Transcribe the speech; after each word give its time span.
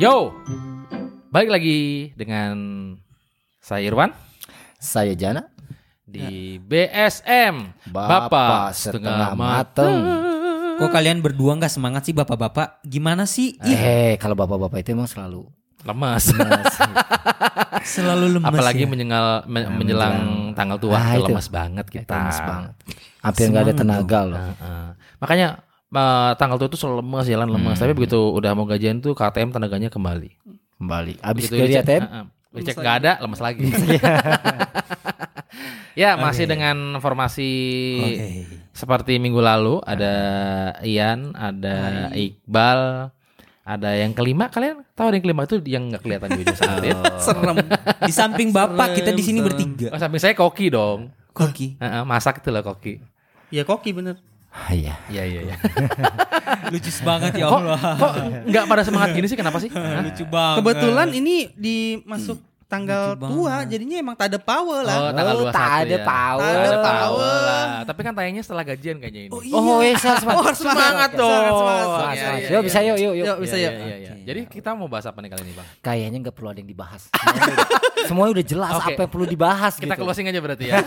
Yo, 0.00 0.32
balik 1.28 1.52
lagi 1.52 1.78
dengan 2.14 2.56
saya 3.60 3.84
Irwan 3.84 4.16
Saya 4.80 5.12
Jana. 5.12 5.44
di 6.02 6.56
BSM 6.58 7.84
Bapak 7.86 8.72
Setengah 8.72 9.36
Mateng. 9.36 10.00
Kok 10.80 10.88
kalian 10.88 11.20
berdua 11.20 11.54
nggak 11.54 11.68
semangat 11.68 12.02
sih 12.02 12.16
bapak-bapak? 12.16 12.80
Gimana 12.82 13.28
sih? 13.28 13.60
Ih, 13.60 13.76
Eh, 13.76 14.12
kalau 14.16 14.32
bapak-bapak 14.34 14.80
itu 14.80 14.90
emang 14.90 15.04
selalu 15.04 15.44
lemas. 15.84 16.32
lemas. 16.32 16.74
selalu 17.94 18.40
lemes 18.40 18.48
Apalagi 18.48 18.84
ya. 18.84 18.88
menyengal, 18.88 19.26
men- 19.44 19.68
menjelang 19.76 20.16
tanggal 20.52 20.80
tua 20.80 20.96
Ah, 20.96 21.14
itu 21.14 21.22
itu. 21.22 21.30
lemas 21.30 21.48
banget 21.48 21.86
kita. 21.86 22.16
lemas 22.16 22.40
banget. 22.40 22.72
Hampir 23.20 23.44
nggak 23.52 23.64
ada 23.68 23.74
tenaga 23.76 24.20
loh. 24.24 24.40
Heeh. 24.40 24.86
Makanya 25.20 25.48
eh, 25.90 26.32
tanggal 26.38 26.56
tua 26.56 26.68
itu 26.70 26.78
selalu 26.78 27.02
lemas, 27.02 27.26
jalan 27.26 27.48
lemas. 27.50 27.76
Hmm. 27.78 27.82
Tapi 27.86 27.92
begitu 27.94 28.18
udah 28.18 28.54
mau 28.54 28.64
gajian 28.64 28.98
tuh 28.98 29.12
KTM 29.12 29.50
tenaganya 29.50 29.88
kembali. 29.90 30.30
Kembali. 30.80 31.20
Abis 31.20 31.50
Begitu 31.50 31.54
dari 31.60 31.72
dicek- 31.74 31.84
ATM, 31.84 32.02
heeh. 32.02 32.24
Dicek 32.50 32.76
nggak 32.78 32.96
ada, 33.04 33.12
lemas 33.22 33.40
lagi. 33.42 33.62
ya 35.98 36.14
masih 36.16 36.46
dengan 36.46 36.98
formasi 37.02 37.50
Oke. 38.00 38.26
seperti 38.72 39.18
minggu 39.18 39.42
lalu 39.42 39.82
ada 39.82 40.14
Ian, 40.82 41.34
ada 41.34 42.08
Iqbal, 42.14 43.10
ada 43.60 43.90
yang 43.94 44.16
kelima 44.16 44.50
kalian 44.50 44.82
tahu 44.96 45.12
ada 45.12 45.16
yang 45.18 45.24
kelima 45.26 45.42
itu 45.46 45.56
yang 45.68 45.82
nggak 45.92 46.02
kelihatan 46.02 46.28
di 46.34 46.40
ujung 46.42 46.58
sana 46.58 46.82
ya? 46.82 46.96
Serem. 47.22 47.56
Di 48.02 48.12
samping 48.14 48.48
bapak 48.50 48.98
kita 48.98 49.10
di 49.14 49.22
sini 49.22 49.38
bertiga. 49.44 49.94
Oh, 49.94 50.00
samping 50.00 50.18
saya 50.18 50.34
Koki 50.34 50.72
dong. 50.72 51.12
Koki. 51.30 51.78
Heeh, 51.78 52.02
masak 52.02 52.42
itu 52.42 52.50
loh 52.50 52.62
Koki. 52.66 52.98
Ya 53.50 53.62
koki 53.66 53.90
bener. 53.90 54.18
Ah, 54.50 54.70
iya. 54.70 54.94
Iya 55.06 55.22
iya 55.24 55.40
iya. 55.46 55.56
Lucu 56.74 56.90
banget 57.00 57.32
ya 57.34 57.46
Allah. 57.46 57.78
kok 57.94 58.12
nggak 58.44 58.64
pada 58.66 58.82
semangat 58.82 59.14
gini 59.14 59.26
sih 59.26 59.38
kenapa 59.38 59.58
sih? 59.58 59.70
Lucu 60.06 60.24
banget. 60.26 60.56
Kebetulan 60.58 61.08
ini 61.12 61.36
dimasuk 61.54 62.38
tanggal 62.66 63.18
tua, 63.18 63.66
jadinya 63.66 63.98
emang 63.98 64.14
tak 64.14 64.30
ada 64.30 64.38
power 64.38 64.82
Oh, 64.82 64.86
lah. 64.86 65.10
tanggal 65.10 65.34
Oh, 65.34 65.50
21 65.50 65.50
tak 65.50 65.70
ada 65.76 65.90
ya. 65.90 65.98
power. 66.00 66.38
Tak 66.38 66.54
ada 66.54 66.78
power 66.78 67.02
power. 67.18 67.38
lah. 67.42 67.66
Tapi 67.82 68.00
kan 68.00 68.12
tayangnya 68.14 68.42
setelah 68.42 68.62
gajian 68.64 68.96
kayaknya 68.98 69.22
ini. 69.26 69.30
Oh, 69.30 69.42
iya, 69.82 69.94
harus 69.94 70.22
semangat. 70.22 70.38
Oh, 70.40 70.54
semangat 70.54 71.10
dong. 71.12 71.26
Semangat, 71.26 71.50
Semangat, 71.50 71.50
semangat. 71.50 71.86
semangat. 71.90 72.14
Iya, 72.14 72.22
Semangat. 72.22 72.38
iya, 72.38 72.46
Yuk, 72.46 72.54
iya. 72.54 72.60
bisa 72.62 72.78
yuk, 72.80 72.96
yuk, 72.96 73.12
yuk. 73.12 73.26
Yuk, 73.26 73.38
bisa 73.42 73.56
Iya, 73.56 73.62
yuk. 73.66 73.74
iya, 73.80 73.96
iya. 73.96 74.12
Jadi 74.22 74.40
kita 74.46 74.70
mau 74.72 74.86
bahas 74.86 75.06
apa 75.06 75.18
nih 75.18 75.30
kali 75.30 75.42
ini, 75.42 75.54
Bang? 75.54 75.66
Kayaknya 75.80 76.18
nggak 76.22 76.34
perlu 76.34 76.48
ada 76.48 76.58
yang 76.58 76.70
dibahas. 76.70 77.02
Semuanya 78.06 78.30
udah, 78.32 78.46
jelas 78.46 78.72
Oke. 78.72 78.86
apa 78.88 79.00
yang 79.00 79.10
perlu 79.10 79.26
dibahas 79.26 79.72
Kita 79.74 79.86
gitu. 79.90 80.02
closing 80.02 80.26
aja 80.26 80.38
berarti 80.38 80.64
ya. 80.66 80.74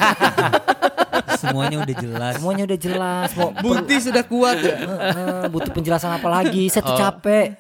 Semuanya 1.44 1.78
udah 1.80 1.96
jelas. 1.98 2.34
Semuanya 2.36 2.64
udah 2.64 2.80
jelas. 2.80 3.30
Mau 3.36 3.50
Bukti 3.54 3.96
sudah 4.00 4.24
kuat. 4.24 4.58
Eh, 4.58 5.46
butuh 5.48 5.70
penjelasan 5.70 6.16
apa 6.16 6.28
lagi? 6.32 6.72
Saya 6.72 6.82
tuh 6.82 6.96
Oh. 6.96 7.00
capek. 7.00 7.60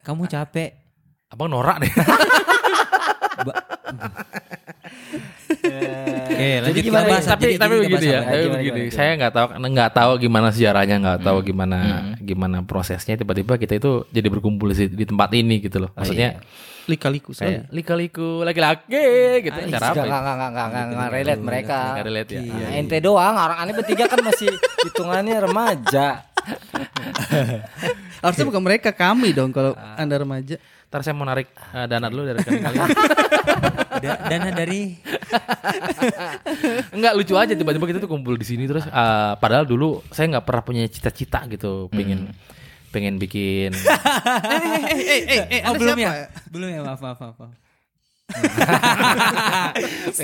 Kamu 0.00 0.28
capek. 0.28 0.68
Abang 1.26 1.48
norak 1.48 1.80
deh. 1.80 1.92
Oke, 6.24 6.50
lanjut 6.60 6.82
gimana 6.82 7.06
bahas. 7.06 7.22
nih? 7.22 7.30
tapi 7.30 7.42
Jadi 7.46 7.56
tapi 7.56 7.74
begini 7.78 8.06
ya, 8.06 8.20
tapi 8.22 8.44
begini. 8.50 8.80
gimana, 8.82 8.92
Saya 8.92 9.10
nggak 9.16 9.32
tahu 9.32 9.46
nggak 9.64 9.90
tahu 9.92 10.12
gimana 10.18 10.48
sejarahnya, 10.50 10.96
nggak 10.98 11.18
tahu 11.22 11.38
gimana 11.42 11.78
gimana 12.18 12.56
prosesnya 12.62 13.14
tiba-tiba 13.14 13.54
kita 13.56 13.74
itu 13.74 14.04
jadi 14.10 14.28
berkumpul 14.28 14.68
di, 14.70 14.86
di 14.88 15.04
tempat 15.04 15.30
ini 15.32 15.60
gitu 15.60 15.80
loh. 15.80 15.90
Maksudnya 15.94 16.40
Lika-liku 16.84 17.32
saya. 17.32 17.64
lika-liku 17.72 18.44
laki-laki 18.44 18.92
gitu. 19.40 19.56
Ih, 19.56 19.72
Cara 19.72 19.86
apa? 19.90 20.04
Nggak, 20.04 20.04
ya? 20.04 20.04
nggak, 20.04 20.20
nggak, 20.20 20.50
nggak, 20.52 20.66
nggak, 20.68 20.84
nggak 20.92 21.08
relate 21.10 21.42
mereka. 21.42 21.78
Nggak 21.96 22.06
relate 22.06 22.30
ya. 22.30 22.40
Nah, 22.44 22.70
ente 22.76 22.96
doang, 23.00 23.34
orang 23.34 23.58
aneh 23.58 23.72
bertiga 23.72 24.04
kan 24.04 24.20
masih 24.20 24.48
hitungannya 24.84 25.36
remaja. 25.40 26.06
Harusnya 28.22 28.44
bukan 28.44 28.62
mereka, 28.62 28.92
kami 28.92 29.32
dong 29.32 29.48
kalau 29.48 29.72
Anda 29.96 30.16
remaja. 30.16 30.56
Ntar 30.88 31.00
saya 31.02 31.14
mau 31.16 31.26
narik 31.26 31.48
eh, 31.50 31.86
dana 31.88 32.06
dulu 32.06 32.22
dari 32.24 32.38
kalian. 32.44 32.88
Da- 33.94 34.20
dana 34.26 34.50
dari 34.50 34.98
Enggak 36.96 37.12
lucu 37.14 37.34
aja 37.34 37.54
tiba-tiba 37.54 37.86
kita 37.86 37.98
tuh 37.98 38.10
kumpul 38.10 38.34
di 38.34 38.46
sini 38.46 38.66
terus 38.66 38.84
eh, 38.84 39.32
padahal 39.38 39.64
dulu 39.64 40.02
saya 40.10 40.34
nggak 40.34 40.44
pernah 40.44 40.62
punya 40.62 40.82
cita-cita 40.86 41.46
gitu 41.46 41.86
pengen 41.88 42.30
pengen 42.94 43.18
bikin 43.18 43.74
Eh, 44.54 44.62
eh, 44.94 45.02
eh, 45.02 45.20
eh, 45.26 45.42
eh, 45.50 45.60
Oh, 45.66 45.74
belum 45.74 45.98
ya? 45.98 46.30
Belum 46.46 46.70
ya, 46.70 46.80
maaf, 46.86 47.02
maaf, 47.02 47.18
maaf. 47.18 47.50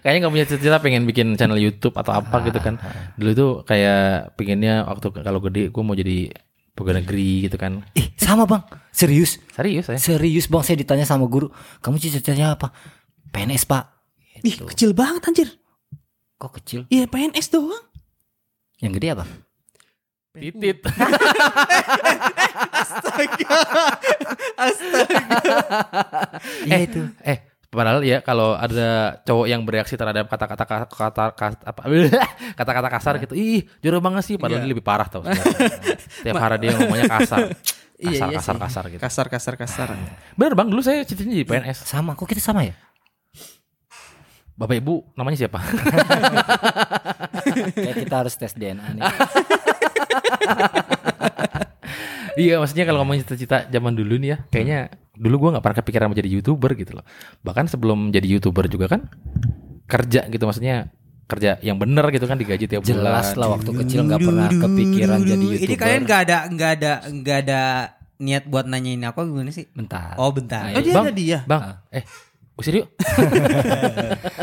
kayaknya 0.00 0.18
nggak 0.24 0.32
punya 0.32 0.46
cita-cita 0.48 0.80
pengen 0.80 1.04
bikin 1.04 1.36
channel 1.36 1.60
YouTube 1.60 1.92
atau 1.92 2.16
apa 2.16 2.40
gitu 2.48 2.56
kan 2.56 2.80
dulu 3.20 3.30
tuh 3.36 3.50
kayak 3.68 4.32
pengennya 4.38 4.88
waktu 4.88 5.12
kalau 5.12 5.44
gede 5.44 5.68
gue 5.68 5.82
mau 5.84 5.92
jadi 5.92 6.32
pegawai 6.72 7.04
negeri 7.04 7.44
gitu 7.50 7.60
kan 7.60 7.84
Ih, 7.92 8.16
sama 8.16 8.48
bang. 8.48 8.64
Serius? 8.90 9.36
serius 9.52 9.84
saya 9.92 10.00
Serius 10.00 10.48
bang, 10.48 10.62
saya 10.64 10.76
ditanya 10.80 11.04
sama 11.04 11.28
guru. 11.28 11.52
Kamu 11.84 12.00
cita-citanya 12.00 12.56
apa? 12.56 12.72
PNS 13.28 13.68
pak. 13.68 13.84
Ih, 14.40 14.56
kecil 14.64 14.96
banget 14.96 15.20
anjir. 15.28 15.48
Kok 16.40 16.52
kecil? 16.56 16.80
Iya, 16.88 17.04
PNS 17.04 17.52
doang. 17.52 17.84
Yang 18.80 18.92
gede 18.96 19.08
apa? 19.12 19.24
Titit 20.32 20.78
Astaga. 22.70 23.58
Astaga. 24.56 25.20
Iya 26.64 26.76
itu. 26.80 27.00
eh 27.22 27.38
padahal 27.70 28.02
ya 28.02 28.18
kalau 28.18 28.54
ada 28.54 29.14
cowok 29.22 29.46
yang 29.46 29.62
bereaksi 29.62 29.94
terhadap 29.94 30.26
kata-kata 30.26 30.64
kata 30.66 30.86
kata 31.30 31.54
apa 31.62 31.80
kata-kata 32.58 32.88
kasar 32.90 33.14
gitu 33.18 33.34
ih 33.34 33.62
jorok 33.78 34.02
banget 34.02 34.26
sih 34.26 34.34
padahal 34.34 34.58
Iya. 34.58 34.66
dia 34.66 34.72
lebih 34.74 34.82
parah 34.82 35.06
tau 35.06 35.22
tiap 36.26 36.34
hari 36.34 36.56
dia 36.58 36.74
ngomongnya 36.74 37.06
kasar 37.08 37.54
Iya, 37.94 38.26
kasar 38.26 38.26
iya 38.26 38.38
kasar 38.40 38.54
sih. 38.56 38.60
kasar 38.60 38.84
gitu 38.88 39.00
Kasar, 39.00 39.26
kasar, 39.28 39.54
kasar. 39.54 39.88
bener 40.34 40.58
bang 40.58 40.66
dulu 40.66 40.82
saya 40.82 41.04
cita-citanya 41.04 41.36
jadi 41.36 41.46
PNS 41.46 41.78
Sama, 41.84 42.18
kok 42.18 42.26
kita 42.26 42.42
sama 42.42 42.66
ya? 42.66 42.74
Bapak 44.60 44.76
ibu 44.76 45.00
namanya 45.16 45.40
siapa 45.40 45.56
Kayak 47.72 47.96
kita 48.04 48.14
harus 48.20 48.36
tes 48.36 48.52
DNA 48.52 49.00
nih. 49.00 49.02
iya 52.44 52.60
maksudnya 52.60 52.84
kalau 52.84 53.00
ngomongin 53.02 53.24
cita-cita 53.24 53.64
zaman 53.72 53.96
dulu 53.96 54.20
nih 54.20 54.36
ya 54.36 54.38
kayaknya 54.52 54.78
dulu 55.16 55.48
gua 55.48 55.56
nggak 55.56 55.64
pernah 55.64 55.78
kepikiran 55.80 56.06
mau 56.12 56.16
jadi 56.16 56.30
youtuber 56.30 56.70
gitu 56.76 56.92
loh 57.00 57.04
bahkan 57.40 57.64
sebelum 57.66 58.12
jadi 58.12 58.26
youtuber 58.36 58.68
juga 58.68 58.86
kan 58.92 59.08
kerja 59.88 60.28
gitu 60.28 60.44
maksudnya 60.44 60.92
kerja 61.30 61.62
yang 61.62 61.78
bener 61.78 62.02
gitu 62.10 62.26
kan 62.26 62.36
digaji 62.36 62.66
tiap 62.66 62.82
Jelas 62.82 63.32
bulan 63.32 63.38
lah 63.38 63.48
waktu 63.54 63.70
kecil 63.84 64.00
nggak 64.06 64.20
pernah 64.22 64.50
kepikiran 64.50 65.18
jadi 65.22 65.44
youtuber. 65.46 65.66
Ini 65.70 65.74
kalian 65.78 66.02
nggak 66.02 66.20
ada 66.26 66.38
nggak 66.50 66.70
ada 66.74 66.92
nggak 67.06 67.38
ada 67.46 67.62
niat 68.20 68.44
buat 68.50 68.66
nanyain 68.66 69.00
aku 69.06 69.30
gimana 69.30 69.54
sih? 69.54 69.70
Bentar. 69.72 70.18
Oh 70.18 70.34
bentar. 70.34 70.74
Oh, 70.74 70.82
dia 70.82 70.92
bang, 70.92 71.04
ada 71.06 71.14
dia. 71.14 71.38
bang 71.46 71.62
eh 71.94 72.04
usir 72.60 72.74
yuk 72.76 72.86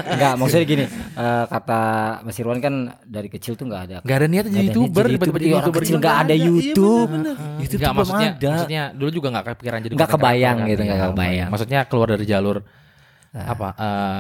Enggak, 0.08 0.34
maksudnya 0.36 0.66
gini, 0.66 0.86
eh, 0.90 1.44
kata 1.46 1.82
Mas 2.22 2.38
Irwan 2.38 2.58
kan 2.58 2.74
dari 3.04 3.28
kecil 3.28 3.54
tuh 3.54 3.66
nggak 3.66 3.82
ada. 3.84 3.98
Gak 4.02 4.18
ada 4.18 4.28
niat 4.28 4.46
jadi 4.48 4.66
youtuber 4.66 5.06
tiba-tiba 5.06 5.38
jadi 5.38 5.46
Iya, 5.46 5.56
youtuber 5.56 5.80
kecil 5.80 5.94
gitu. 5.94 6.02
nggak 6.02 6.18
ada 6.18 6.34
Iya, 6.34 6.46
YouTube. 6.48 7.08
belum 7.08 7.94
maksudnya, 7.94 8.30
ada. 8.32 8.50
maksudnya 8.52 8.84
dulu 8.94 9.10
juga 9.12 9.28
nggak 9.30 9.46
kepikiran 9.48 9.80
jadi 9.80 9.94
Nggak 9.94 10.08
konten 10.08 10.22
kebayang 10.22 10.58
kreator 10.58 10.68
gitu, 10.68 10.78
kan. 10.80 10.88
nggak 10.88 11.00
Iya, 11.00 11.10
kebayang. 11.12 11.50
Maksudnya 11.50 11.80
keluar 11.86 12.08
dari 12.10 12.26
jalur 12.26 12.58
apa 13.30 13.68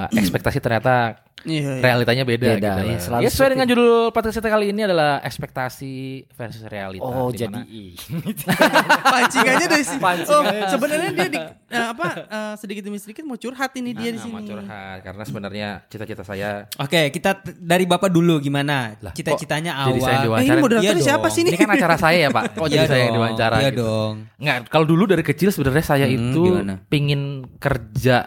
eh, 0.10 0.20
ekspektasi 0.20 0.58
ternyata 0.58 0.96
Iya, 1.40 1.62
iya. 1.70 1.86
realitanya 1.86 2.26
beda, 2.26 2.50
Beda, 2.50 2.72
gitu. 2.74 2.82
iya, 2.84 2.98
selalu 2.98 3.22
ya 3.22 3.30
sesuai 3.30 3.38
seperti- 3.38 3.54
dengan 3.54 3.68
judul 3.70 3.92
podcast 4.10 4.36
kita 4.36 4.50
kali 4.50 4.66
ini 4.68 4.82
adalah 4.84 5.22
ekspektasi 5.22 5.94
versus 6.28 6.66
realita. 6.66 7.06
Oh, 7.06 7.30
Di 7.30 7.38
jadi 7.40 7.62
Pancingannya 9.06 9.68
dari 9.68 9.86
sini. 9.86 10.04
Oh, 10.28 10.42
sebenarnya 10.44 11.10
dia 11.14 11.28
di 11.30 11.40
eh, 11.70 11.88
apa 11.88 12.06
eh, 12.20 12.54
sedikit 12.58 12.84
demi 12.84 12.98
sedikit 12.98 13.24
mau 13.24 13.36
curhat 13.36 13.70
ini 13.76 13.94
dia 13.94 14.10
di 14.10 14.18
Nah, 14.18 14.26
mau 14.28 14.40
sini. 14.40 14.50
curhat 14.50 14.98
karena 15.02 15.24
sebenarnya 15.24 15.68
cita-cita 15.86 16.24
saya 16.24 16.66
Oke, 16.76 17.12
kita 17.12 17.38
t- 17.38 17.54
dari 17.56 17.86
bapak 17.86 18.10
dulu 18.10 18.40
gimana? 18.40 18.98
Lah, 19.00 19.14
Cita-citanya 19.14 19.72
kok 19.78 19.88
jadi 19.90 20.00
saya 20.02 20.18
awal. 20.24 20.38
Eh, 20.38 20.44
ini 20.44 20.58
moderatornya 20.58 20.94
Iya 20.96 21.06
siapa 21.06 21.22
dong. 21.22 21.34
sih 21.34 21.42
ini? 21.44 21.50
ini 21.50 21.58
kan 21.58 21.70
acara 21.72 21.96
saya 21.98 22.18
ya 22.18 22.30
Pak. 22.30 22.44
Kok 22.58 22.68
jadi 22.68 22.78
Iya 22.78 22.88
saya 22.88 23.02
yang 23.04 23.14
diwawancara 23.16 23.58
Iya 23.58 23.70
gitu? 23.70 23.82
dong. 23.84 24.14
Nggak, 24.38 24.58
kalau 24.68 24.86
dulu 24.86 25.04
dari 25.06 25.24
kecil 25.24 25.50
sebenarnya 25.50 25.86
saya 25.86 26.06
Hmm, 26.08 26.18
itu 26.18 26.44
gimana? 26.44 26.74
pingin 26.88 27.22
kerja, 27.58 28.18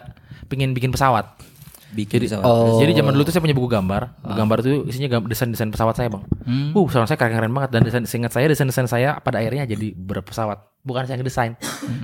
pingin 0.51 0.75
bikin 0.75 0.91
pesawat. 0.91 1.39
Bikin 1.91 2.23
Jadi, 2.23 2.31
pesawat. 2.31 2.43
Oh. 2.43 2.79
jadi 2.79 3.03
zaman 3.03 3.11
dulu 3.11 3.23
tuh 3.23 3.33
saya 3.35 3.43
punya 3.43 3.51
buku 3.51 3.67
gambar. 3.67 4.23
Buku 4.23 4.31
gambar 4.31 4.57
tuh 4.59 4.75
isinya 4.87 5.19
desain-desain 5.23 5.67
pesawat 5.67 5.95
saya, 5.95 6.07
Bang. 6.07 6.23
Uh, 6.47 6.83
pesawat 6.87 7.07
saya 7.07 7.19
keren-keren 7.19 7.51
banget 7.51 7.69
dan 7.71 7.81
desain 7.83 8.03
seingat 8.03 8.31
saya 8.31 8.47
desain-desain 8.47 8.87
saya 8.87 9.19
pada 9.19 9.39
akhirnya 9.39 9.67
jadi 9.67 9.91
berpesawat. 9.91 10.71
Bukan 10.81 11.03
saya 11.03 11.13
yang 11.13 11.27
desain. 11.27 11.51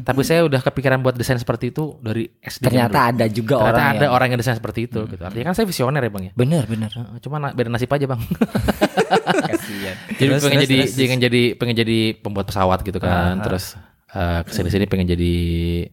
Tapi 0.03 0.21
saya 0.21 0.43
udah 0.43 0.59
kepikiran 0.59 0.99
buat 0.99 1.15
desain 1.15 1.35
seperti 1.35 1.71
itu 1.71 1.97
dari 1.97 2.27
SD. 2.37 2.67
Ternyata 2.67 2.99
dulu. 2.99 3.09
ada 3.15 3.25
juga 3.25 3.55
Ternyata 3.57 3.71
orang 3.71 3.87
ada 3.87 4.03
yang 4.03 4.13
orang 4.13 4.27
yang 4.29 4.39
desain 4.43 4.53
seperti 4.53 4.79
itu 4.85 4.99
gitu. 5.07 5.23
Artinya 5.23 5.45
kan 5.49 5.55
saya 5.55 5.65
visioner 5.65 6.03
ya, 6.03 6.11
Bang 6.11 6.23
ya. 6.27 6.31
bener 6.35 6.63
bener. 6.67 6.91
Cuma 7.23 7.39
na- 7.39 7.55
beda 7.55 7.71
nasib 7.71 7.87
aja, 7.89 8.05
Bang. 8.05 8.19
Jadi 10.17 10.17
Terus, 10.17 10.41
pengen 10.41 10.59
terus, 10.59 10.67
jadi 10.67 10.77
terus. 10.83 10.95
pengen 10.97 11.19
jadi 11.19 11.41
pengen 11.55 11.75
jadi 11.77 11.97
pembuat 12.17 12.45
pesawat 12.49 12.79
gitu 12.83 12.97
kan. 12.99 13.39
Terus 13.39 13.75
eh, 14.11 14.41
ke 14.43 14.51
sini 14.51 14.69
sini 14.69 14.85
pengen 14.85 15.07
jadi 15.07 15.33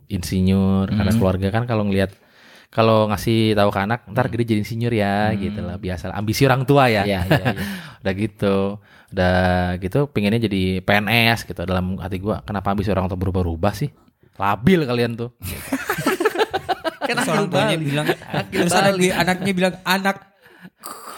insinyur 0.08 0.88
karena 0.88 1.12
keluarga 1.12 1.48
kan 1.50 1.62
kalau 1.66 1.84
ngelihat 1.86 2.10
kalau 2.74 3.06
ngasih 3.06 3.54
tahu 3.54 3.70
ke 3.70 3.80
anak 3.86 4.00
ntar 4.10 4.26
gede 4.26 4.50
jadi 4.50 4.60
insinyur 4.66 4.90
ya 4.90 5.30
gitu 5.38 5.62
lah. 5.62 5.78
Biasa 5.78 6.10
ambisi 6.10 6.42
orang 6.42 6.66
tua 6.66 6.90
ya. 6.90 7.06
Iya 7.06 7.20
iya. 7.22 7.46
iya. 7.54 7.54
udah 8.02 8.14
gitu. 8.18 8.56
Udah 9.14 9.38
gitu 9.78 10.10
pengennya 10.10 10.50
jadi 10.50 10.82
PNS 10.82 11.46
gitu. 11.46 11.62
Dalam 11.62 12.02
hati 12.02 12.18
gua 12.18 12.42
kenapa 12.42 12.74
ambisi 12.74 12.90
orang 12.90 13.06
tua 13.06 13.14
berubah-ubah 13.14 13.74
sih? 13.78 13.94
Labil 14.34 14.82
kalian 14.82 15.14
tuh. 15.14 15.30
Kan 17.06 17.20
orang 17.22 17.46
tuanya 17.52 17.76
bilang 17.78 18.06
terus 18.48 18.72
anak, 18.72 18.96
anaknya 18.96 19.52
bilang 19.52 19.74
anak 19.84 20.34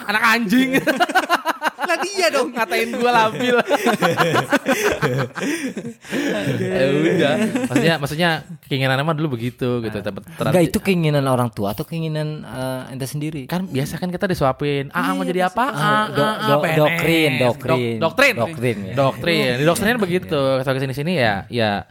Anak 0.06 0.22
anjing. 0.22 0.78
Lah 1.86 1.98
dia 1.98 2.26
dong. 2.28 2.50
ngatain 2.50 2.90
gua 2.94 3.10
labil. 3.14 3.56
ya 6.58 6.84
udah. 6.90 7.34
Maksudnya 7.68 7.94
maksudnya 7.96 8.30
keinginan 8.66 9.02
mah 9.02 9.14
dulu 9.14 9.38
begitu 9.38 9.80
gitu. 9.80 9.98
Tapi 9.98 10.18
Enggak 10.42 10.64
itu 10.64 10.78
keinginan 10.82 11.24
orang 11.26 11.48
tua 11.50 11.72
atau 11.72 11.86
keinginan 11.86 12.42
eh, 12.42 12.92
ente 12.94 13.06
sendiri? 13.06 13.46
kan 13.46 13.64
biasa 13.64 13.96
kan 13.96 14.10
kita 14.10 14.26
disuapin. 14.26 14.90
Ah, 14.90 15.14
mau 15.14 15.22
jadi 15.22 15.46
apa? 15.46 15.64
Ah, 15.70 16.04
Do- 16.10 16.22
ah, 16.22 16.34
ah, 16.34 16.48
do- 16.48 16.76
doktrin, 16.76 17.32
doktrin. 17.38 17.96
Dok- 17.96 18.02
doktrin. 18.02 18.34
Doktrin, 18.36 18.76
ya. 18.82 18.94
Doktrin. 18.94 19.52
Di 19.56 19.64
doktrinnya 19.64 19.98
begitu. 19.98 20.40
Kalau 20.60 20.74
ke 20.76 20.82
sini 20.82 20.94
sini 20.94 21.12
ya 21.16 21.46
ya 21.48 21.86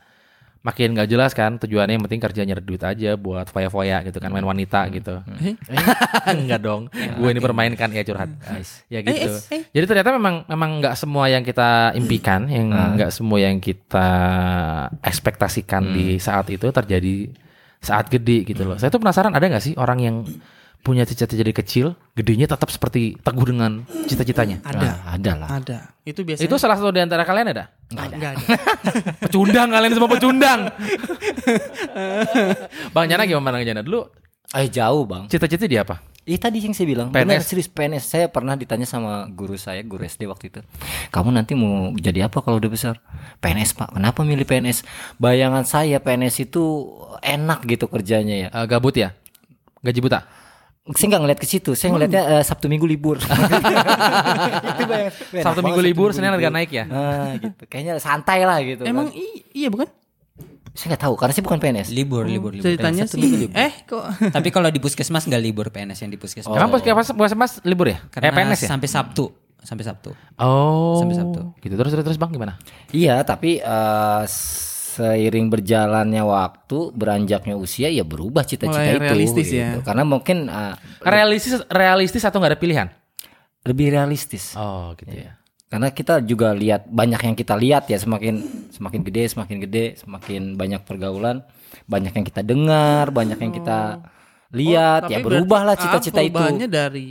makin 0.65 0.97
gak 0.97 1.05
jelas 1.13 1.37
kan 1.37 1.61
tujuannya 1.61 1.93
yang 1.93 2.05
penting 2.09 2.17
kerja 2.17 2.41
nyari 2.41 2.65
duit 2.65 2.81
aja 2.81 3.13
buat 3.13 3.45
foya-foya 3.53 4.01
gitu 4.09 4.17
kan 4.17 4.33
main 4.33 4.41
wanita 4.41 4.89
gitu. 4.89 5.21
Enggak 6.33 6.59
dong. 6.65 6.89
Gue 6.89 7.29
ini 7.29 7.37
permainkan 7.37 7.93
ya 7.93 8.01
curhat. 8.01 8.33
Ya 8.89 9.05
gitu. 9.05 9.37
Jadi 9.53 9.85
ternyata 9.85 10.09
memang 10.17 10.41
memang 10.49 10.81
nggak 10.81 10.97
semua 10.97 11.29
yang 11.29 11.45
kita 11.45 11.93
impikan, 11.93 12.49
yang 12.49 12.73
nggak 12.73 13.13
semua 13.13 13.37
yang 13.45 13.61
kita 13.61 14.09
ekspektasikan 15.05 15.93
di 15.93 16.17
saat 16.17 16.49
itu 16.49 16.65
terjadi 16.73 17.29
saat 17.77 18.09
gede 18.09 18.49
gitu 18.49 18.65
loh. 18.65 18.81
Saya 18.81 18.89
tuh 18.89 18.97
penasaran 18.97 19.37
ada 19.37 19.45
nggak 19.45 19.61
sih 19.61 19.77
orang 19.77 20.01
yang 20.01 20.25
punya 20.85 21.01
cita-cita 21.01 21.41
dari 21.41 21.53
kecil, 21.53 21.97
gedenya 22.13 22.45
tetap 22.45 22.69
seperti 22.69 23.17
teguh 23.17 23.45
dengan 23.49 23.85
cita-citanya. 24.05 24.61
Ada. 24.61 24.77
Nah, 24.85 24.97
ada 25.17 25.31
lah. 25.33 25.49
Ada. 25.57 25.79
Itu 26.05 26.21
biasanya. 26.21 26.45
Itu 26.45 26.61
salah 26.61 26.77
satu 26.77 26.93
di 26.93 27.01
antara 27.01 27.25
kalian 27.25 27.57
ada? 27.57 27.73
Enggak 27.93 28.33
ada. 28.33 28.41
Pecundang 29.29 29.69
kalian 29.69 29.93
semua 29.93 30.09
pecundang. 30.09 30.59
Bang 32.95 33.05
Jana 33.09 33.23
gimana 33.29 33.61
Bang 33.61 33.65
Jana 33.65 33.81
dulu? 33.85 34.09
Eh 34.55 34.71
jauh 34.71 35.03
bang. 35.03 35.27
Cita-cita 35.27 35.67
dia 35.67 35.83
apa? 35.83 35.99
Iya 36.25 36.41
tadi 36.41 36.57
yang 36.57 36.73
saya 36.73 36.89
bilang 36.89 37.13
PNS. 37.13 37.21
Benar 37.21 37.41
serius 37.45 37.69
PNS 37.69 38.05
Saya 38.09 38.25
pernah 38.33 38.57
ditanya 38.57 38.89
sama 38.89 39.29
guru 39.29 39.61
saya 39.61 39.85
Guru 39.85 40.01
SD 40.01 40.25
waktu 40.25 40.49
itu 40.49 40.57
Kamu 41.13 41.29
nanti 41.29 41.53
mau 41.53 41.93
jadi 41.93 42.25
apa 42.25 42.41
kalau 42.41 42.57
udah 42.57 42.65
besar 42.65 42.97
PNS 43.45 43.77
pak 43.77 43.93
Kenapa 43.93 44.25
milih 44.25 44.41
PNS 44.41 44.81
Bayangan 45.21 45.69
saya 45.69 46.01
PNS 46.01 46.49
itu 46.49 46.89
Enak 47.21 47.69
gitu 47.69 47.85
kerjanya 47.85 48.35
ya 48.41 48.47
Eh, 48.49 48.65
gabut 48.65 48.97
ya? 48.97 49.13
Gaji 49.85 50.01
buta? 50.01 50.25
Saya 50.87 51.07
nggak 51.09 51.21
ngeliat 51.21 51.39
ke 51.39 51.47
situ 51.47 51.73
Saya 51.73 51.89
ngeliatnya 51.91 52.23
eh, 52.29 52.43
Sabtu 52.43 52.69
Minggu 52.69 52.85
libur 52.85 53.17
Itu 54.69 54.83
bayangan 54.85 55.11
Enak 55.33 55.41
Sabtu 55.41 55.61
Minggu 55.61 55.81
libur, 55.81 56.13
Senin 56.13 56.29
harga 56.29 56.49
naik 56.49 56.69
ya? 56.69 56.85
Ah, 56.85 57.33
gitu. 57.35 57.65
Kayaknya 57.65 57.97
santai 57.97 58.45
lah 58.45 58.61
gitu 58.61 58.85
Emang 58.85 59.09
kan. 59.09 59.17
i- 59.17 59.41
iya 59.51 59.67
bukan? 59.67 59.89
Saya 60.71 60.93
nggak 60.93 61.01
tahu 61.01 61.13
Karena 61.15 61.33
saya 61.33 61.43
bukan 61.43 61.57
PNS 61.57 61.89
libur 61.89 62.23
libur 62.23 62.51
libur. 62.51 62.61
Ceritanya 62.61 63.03
Sabtu 63.03 63.17
Minggu 63.17 63.33
sih. 63.33 63.43
libur. 63.47 63.55
Eh 63.57 63.73
kok 63.81 64.03
Tapi 64.37 64.47
kalau 64.49 64.69
di 64.69 64.77
puskesmas 64.77 65.25
nggak 65.25 65.41
libur 65.41 65.65
PNS 65.69 65.99
yang 65.99 66.11
di 66.11 66.19
puskesmas. 66.19 66.53
Emang 66.53 66.69
puskesmas 66.69 67.07
puskesmas 67.09 67.51
libur 67.63 67.89
ya? 67.89 67.97
Karena 68.11 68.29
eh, 68.29 68.33
PNS 68.35 68.61
ya? 68.61 68.69
sampai 68.69 68.85
Sabtu, 68.85 69.25
sampai 69.57 69.83
Sabtu. 69.83 70.11
Oh. 70.37 70.99
Sampai 70.99 71.15
Sabtu. 71.15 71.49
Gitu 71.59 71.73
terus 71.73 71.91
terus 71.91 72.05
terus 72.05 72.19
Bang 72.19 72.29
gimana? 72.29 72.61
Iya 72.91 73.23
tapi 73.23 73.57
eh, 73.57 74.23
Seiring 74.95 75.51
berjalannya 75.51 76.23
waktu 76.23 76.95
Beranjaknya 76.95 77.59
usia 77.59 77.91
Ya 77.91 78.07
berubah 78.07 78.47
cita-cita 78.47 78.79
itu 78.87 79.03
realistis 79.03 79.51
gitu. 79.51 79.59
ya. 79.59 79.83
Karena 79.83 80.07
mungkin 80.07 80.47
eh, 80.47 80.73
Realistis 81.03 81.59
realistis 81.67 82.23
atau 82.23 82.39
nggak 82.39 82.55
ada 82.55 82.59
pilihan? 82.59 82.87
Lebih 83.65 83.91
realistis 83.91 84.55
Oh, 84.55 84.95
gitu 84.95 85.11
ya. 85.11 85.35
Karena 85.65 85.91
kita 85.91 86.21
juga 86.23 86.53
lihat 86.53 86.87
banyak 86.87 87.19
yang 87.19 87.35
kita 87.35 87.57
lihat 87.57 87.89
ya 87.89 87.97
semakin 87.97 88.39
semakin 88.71 89.01
gede, 89.03 89.23
semakin 89.33 89.57
gede, 89.65 89.85
semakin 89.99 90.41
banyak 90.55 90.81
pergaulan, 90.85 91.41
banyak 91.83 92.13
yang 92.15 92.23
kita 92.23 92.41
dengar, 92.45 93.09
banyak 93.11 93.35
yang 93.35 93.51
kita 93.51 93.79
lihat, 94.53 95.09
ya 95.11 95.19
Tapi 95.19 95.25
berubahlah 95.25 95.75
berarti, 95.75 95.83
cita-cita 95.89 96.21
ah, 96.21 96.23
itu. 96.23 96.31
Perubahannya 96.37 96.67
dari 96.69 97.07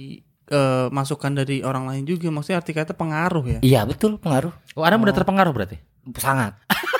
eh, 0.48 0.86
masukan 0.88 1.32
dari 1.34 1.60
orang 1.60 1.84
lain 1.90 2.04
juga. 2.06 2.30
Maksudnya 2.30 2.62
arti 2.62 2.72
kata 2.72 2.94
pengaruh 2.94 3.44
ya. 3.44 3.60
Iya 3.60 3.80
betul 3.84 4.16
pengaruh 4.16 4.54
Oh, 4.78 4.86
Anda 4.86 4.96
mudah 4.96 5.12
terpengaruh 5.12 5.52
berarti? 5.52 5.76
Sangat. 6.16 6.52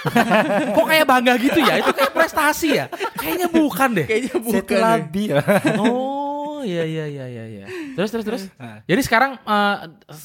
Kok 0.76 0.86
kayak 0.86 1.06
bangga 1.08 1.34
gitu 1.40 1.60
ya? 1.60 1.80
Itu 1.80 1.92
kayak 1.92 2.12
prestasi 2.12 2.68
ya? 2.76 2.86
Kayaknya 3.16 3.48
bukan 3.48 3.88
deh. 3.96 4.06
Kayaknya 4.06 4.36
bukan. 4.38 4.76
ya. 4.76 4.80
labil. 4.80 5.34
Oh, 5.80 6.60
iya 6.60 6.84
iya 6.84 7.04
iya 7.08 7.26
iya 7.26 7.44
iya. 7.48 7.66
Terus 7.96 8.10
terus 8.12 8.24
terus. 8.24 8.42
Jadi 8.84 9.00
sekarang 9.04 9.40
eh, 9.40 9.76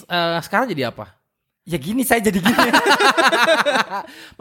eh, 0.07 0.39
sekarang 0.43 0.67
jadi 0.71 0.91
apa? 0.91 1.15
ya 1.69 1.77
gini 1.77 2.01
saya 2.01 2.17
jadi 2.17 2.41
gini. 2.41 2.59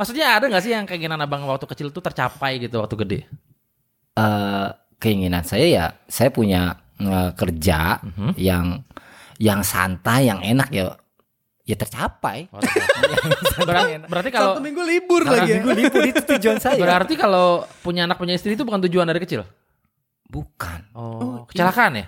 Maksudnya 0.01 0.41
ada 0.41 0.49
nggak 0.49 0.65
sih 0.65 0.73
yang 0.73 0.89
keinginan 0.89 1.21
abang 1.21 1.45
waktu 1.45 1.69
kecil 1.69 1.93
tuh 1.93 2.01
tercapai 2.01 2.57
gitu 2.57 2.81
waktu 2.81 2.97
gede? 3.05 3.21
Eh, 4.17 4.69
keinginan 4.97 5.45
saya 5.45 5.67
ya 5.69 5.85
saya 6.09 6.33
punya 6.33 6.81
eh, 6.99 7.31
kerja 7.37 8.01
Mhm. 8.01 8.33
yang 8.41 8.81
yang 9.39 9.61
santai, 9.63 10.27
yang 10.27 10.41
enak 10.43 10.69
ya 10.73 10.97
ya 11.69 11.77
tercapai. 11.77 12.49
Oh, 12.49 12.65
Ber- 13.69 14.09
berarti 14.09 14.31
kalau 14.33 14.57
Satu 14.57 14.65
minggu 14.65 14.81
libur 14.81 15.21
lagi 15.29 15.53
ya. 15.53 15.61
Minggu 15.61 15.71
libur 15.77 16.03
itu 16.09 16.23
tujuan 16.25 16.57
saya. 16.57 16.81
berarti 16.81 17.15
kalau 17.21 17.69
punya 17.85 18.09
anak 18.09 18.17
punya 18.17 18.33
istri 18.33 18.57
itu 18.57 18.65
bukan 18.65 18.81
tujuan 18.89 19.05
dari 19.05 19.21
kecil. 19.21 19.45
Bukan. 20.33 20.81
Oh, 20.97 21.45
kecelakaan 21.45 22.01
ya? 22.01 22.07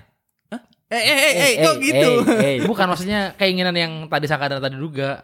Eh 0.91 0.99
eh 0.99 1.19
eh, 1.23 1.33
eh, 1.39 1.51
kok 1.63 1.77
gitu? 1.79 2.09
eh, 2.35 2.43
eh. 2.43 2.57
Bukan 2.71 2.91
maksudnya 2.91 3.37
keinginan 3.39 3.77
yang 3.79 3.93
tadi 4.11 4.27
Saka 4.27 4.51
dan 4.51 4.59
tadi 4.59 4.75
duga. 4.75 5.23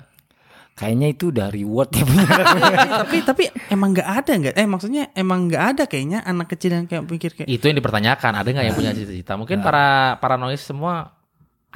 Kayaknya 0.77 1.09
itu 1.17 1.33
udah 1.33 1.49
reward 1.49 1.89
ya 1.97 2.05
tapi 3.01 3.25
tapi 3.25 3.49
emang 3.73 3.97
nggak 3.97 4.09
ada 4.13 4.33
nggak? 4.37 4.55
Eh 4.61 4.69
maksudnya 4.69 5.09
emang 5.17 5.49
nggak 5.49 5.65
ada 5.73 5.83
kayaknya 5.89 6.21
anak 6.21 6.53
kecil 6.53 6.77
yang 6.77 6.85
kayak 6.85 7.09
pikir 7.09 7.33
kayak 7.33 7.49
Itu 7.49 7.73
yang 7.73 7.81
dipertanyakan, 7.81 8.33
ada 8.37 8.45
nggak 8.45 8.67
yang 8.69 8.77
punya 8.77 8.93
cita-cita? 8.93 9.41
Mungkin 9.41 9.65
para 9.65 10.21
paranoid 10.21 10.61
semua 10.61 11.16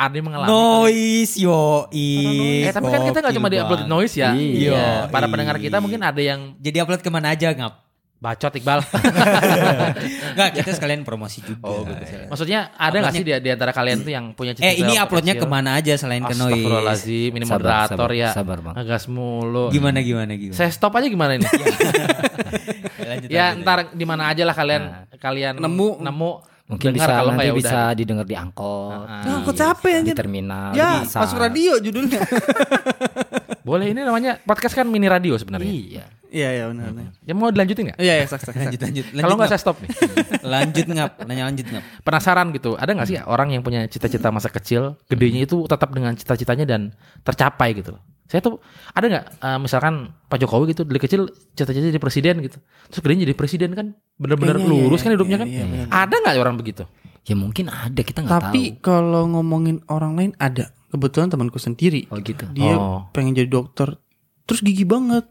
ada 0.00 0.14
yang 0.16 0.26
mengalami. 0.32 0.48
Noise 0.48 1.34
yo 1.36 1.84
Eh 1.92 2.72
tapi 2.72 2.88
kan 2.88 3.00
kita 3.04 3.18
nggak 3.20 3.34
cuma 3.36 3.48
di 3.52 3.58
upload 3.60 3.84
noise 3.84 4.14
ya. 4.16 4.32
Iya. 4.32 5.12
Para 5.12 5.28
pendengar 5.28 5.60
kita 5.60 5.76
mungkin 5.78 6.00
ada 6.00 6.20
yang 6.20 6.56
Jadi 6.56 6.76
upload 6.80 7.04
ke 7.04 7.10
mana 7.12 7.36
aja 7.36 7.52
ngap? 7.52 7.90
bacot 8.20 8.52
Iqbal. 8.52 8.84
Enggak, 10.36 10.50
kita 10.60 10.70
sekalian 10.76 11.08
promosi 11.08 11.40
juga. 11.40 11.64
Oh 11.64 11.88
gitu. 11.88 12.28
Maksudnya 12.28 12.68
ada 12.76 13.00
nggak 13.00 13.16
sih 13.16 13.24
di, 13.24 13.32
di 13.32 13.48
antara 13.48 13.72
kalian 13.72 14.04
tuh 14.04 14.12
yang 14.12 14.36
punya 14.36 14.52
cita-cita? 14.52 14.76
Eh 14.76 14.84
ini 14.84 15.00
uploadnya 15.00 15.34
kecil? 15.40 15.48
ke 15.48 15.54
mana 15.56 15.80
aja 15.80 15.96
selain 15.96 16.20
ke 16.28 16.36
noise? 16.36 16.52
Astagfirullahaladzim, 16.52 17.30
ini 17.32 17.44
Sabar, 17.48 17.56
moderator 17.56 17.96
sabar, 17.96 18.10
ya. 18.12 18.28
sabar, 18.36 18.58
Bang. 18.60 18.74
Ngegas 18.76 19.04
mulu. 19.08 19.72
Gimana 19.72 20.04
gimana 20.04 20.32
gimana? 20.36 20.52
Saya 20.60 20.68
stop 20.68 20.92
aja 21.00 21.08
gimana 21.08 21.40
ini? 21.40 21.48
Lanjut, 23.10 23.28
ya 23.32 23.56
lanjut. 23.56 23.64
ntar 23.64 23.78
di 23.96 24.04
mana 24.04 24.22
aja 24.30 24.42
lah 24.44 24.54
kalian 24.54 24.82
kalian 25.18 25.54
Nemu. 25.58 25.98
nemu 26.04 26.30
Mungkin 26.70 26.94
dengar 26.94 27.02
bisa 27.02 27.12
kalau 27.12 27.30
nanti 27.34 27.46
ya 27.46 27.52
bisa 27.52 27.70
udah. 27.82 27.96
didengar 27.98 28.26
di 28.26 28.36
angkot. 28.38 29.04
Ah, 29.04 29.22
Ah, 29.26 29.38
kok 29.42 29.54
capek 29.54 30.00
di 30.00 30.12
terminal. 30.14 30.70
Ya, 30.72 31.02
bisa. 31.02 31.18
masuk 31.18 31.36
radio 31.36 31.72
judulnya. 31.76 32.20
Boleh 33.66 33.92
ini 33.92 34.00
namanya 34.00 34.40
podcast 34.40 34.72
kan 34.72 34.86
mini 34.86 35.06
radio 35.06 35.36
sebenarnya. 35.36 35.68
Iya. 35.68 36.04
Iya 36.30 36.48
iya 36.54 36.64
benar. 36.70 36.94
benar. 36.94 37.10
Ya 37.26 37.34
mau 37.34 37.50
dilanjutin 37.50 37.90
nggak? 37.90 37.98
Iya 37.98 38.22
iya 38.22 38.26
sak 38.26 38.38
sak. 38.40 38.54
sak. 38.54 38.62
lanjut 38.62 38.80
lanjut. 38.80 39.04
Kalau 39.10 39.34
nggak 39.34 39.50
saya 39.50 39.60
stop 39.60 39.76
nih. 39.82 39.90
lanjut 40.54 40.86
ngap, 40.86 41.10
nanya 41.26 41.44
lanjut 41.50 41.66
ngap. 41.66 41.84
Penasaran 42.06 42.46
gitu. 42.54 42.78
Ada 42.78 42.90
nggak 42.94 43.08
sih 43.10 43.18
orang 43.26 43.50
yang 43.50 43.66
punya 43.66 43.90
cita-cita 43.90 44.30
masa 44.30 44.46
kecil, 44.46 44.94
gedenya 45.10 45.42
itu 45.42 45.66
tetap 45.66 45.90
dengan 45.90 46.14
cita-citanya 46.14 46.62
dan 46.70 46.94
tercapai 47.26 47.74
gitu 47.74 47.98
loh. 47.98 48.02
Saya 48.30 48.46
tuh 48.46 48.62
ada 48.94 49.10
nggak 49.10 49.24
eh, 49.42 49.58
misalkan 49.58 50.14
Pak 50.30 50.38
Jokowi 50.38 50.70
gitu 50.70 50.86
dari 50.86 51.02
kecil 51.02 51.26
cita-cita 51.58 51.90
jadi 51.90 51.98
presiden 51.98 52.38
gitu. 52.46 52.62
Terus 52.86 53.00
gedenya 53.02 53.26
jadi 53.26 53.34
presiden 53.34 53.70
kan 53.74 53.86
benar-benar 54.22 54.62
Kayaknya 54.62 54.70
iya, 54.70 54.82
lurus 54.86 54.98
iya, 54.98 55.04
kan 55.04 55.10
hidupnya 55.18 55.36
iya, 55.36 55.42
kan. 55.42 55.48
iya, 55.50 55.64
benar. 55.66 55.86
Ada 55.90 56.14
nggak 56.22 56.34
orang 56.38 56.56
begitu? 56.56 56.82
Ya 57.26 57.34
mungkin 57.34 57.66
ada 57.66 58.00
kita 58.00 58.18
nggak 58.22 58.30
tahu. 58.30 58.44
Tapi 58.54 58.62
kalau 58.78 59.22
ngomongin 59.28 59.82
orang 59.90 60.14
lain 60.14 60.32
ada. 60.38 60.70
Kebetulan 60.90 61.26
temanku 61.26 61.58
sendiri. 61.58 62.06
Oh 62.10 62.22
gitu. 62.22 62.46
Dia 62.54 62.74
Oh. 62.78 63.10
pengen 63.10 63.34
jadi 63.34 63.50
dokter. 63.50 63.98
Terus 64.46 64.62
gigi 64.62 64.86
banget. 64.86 65.26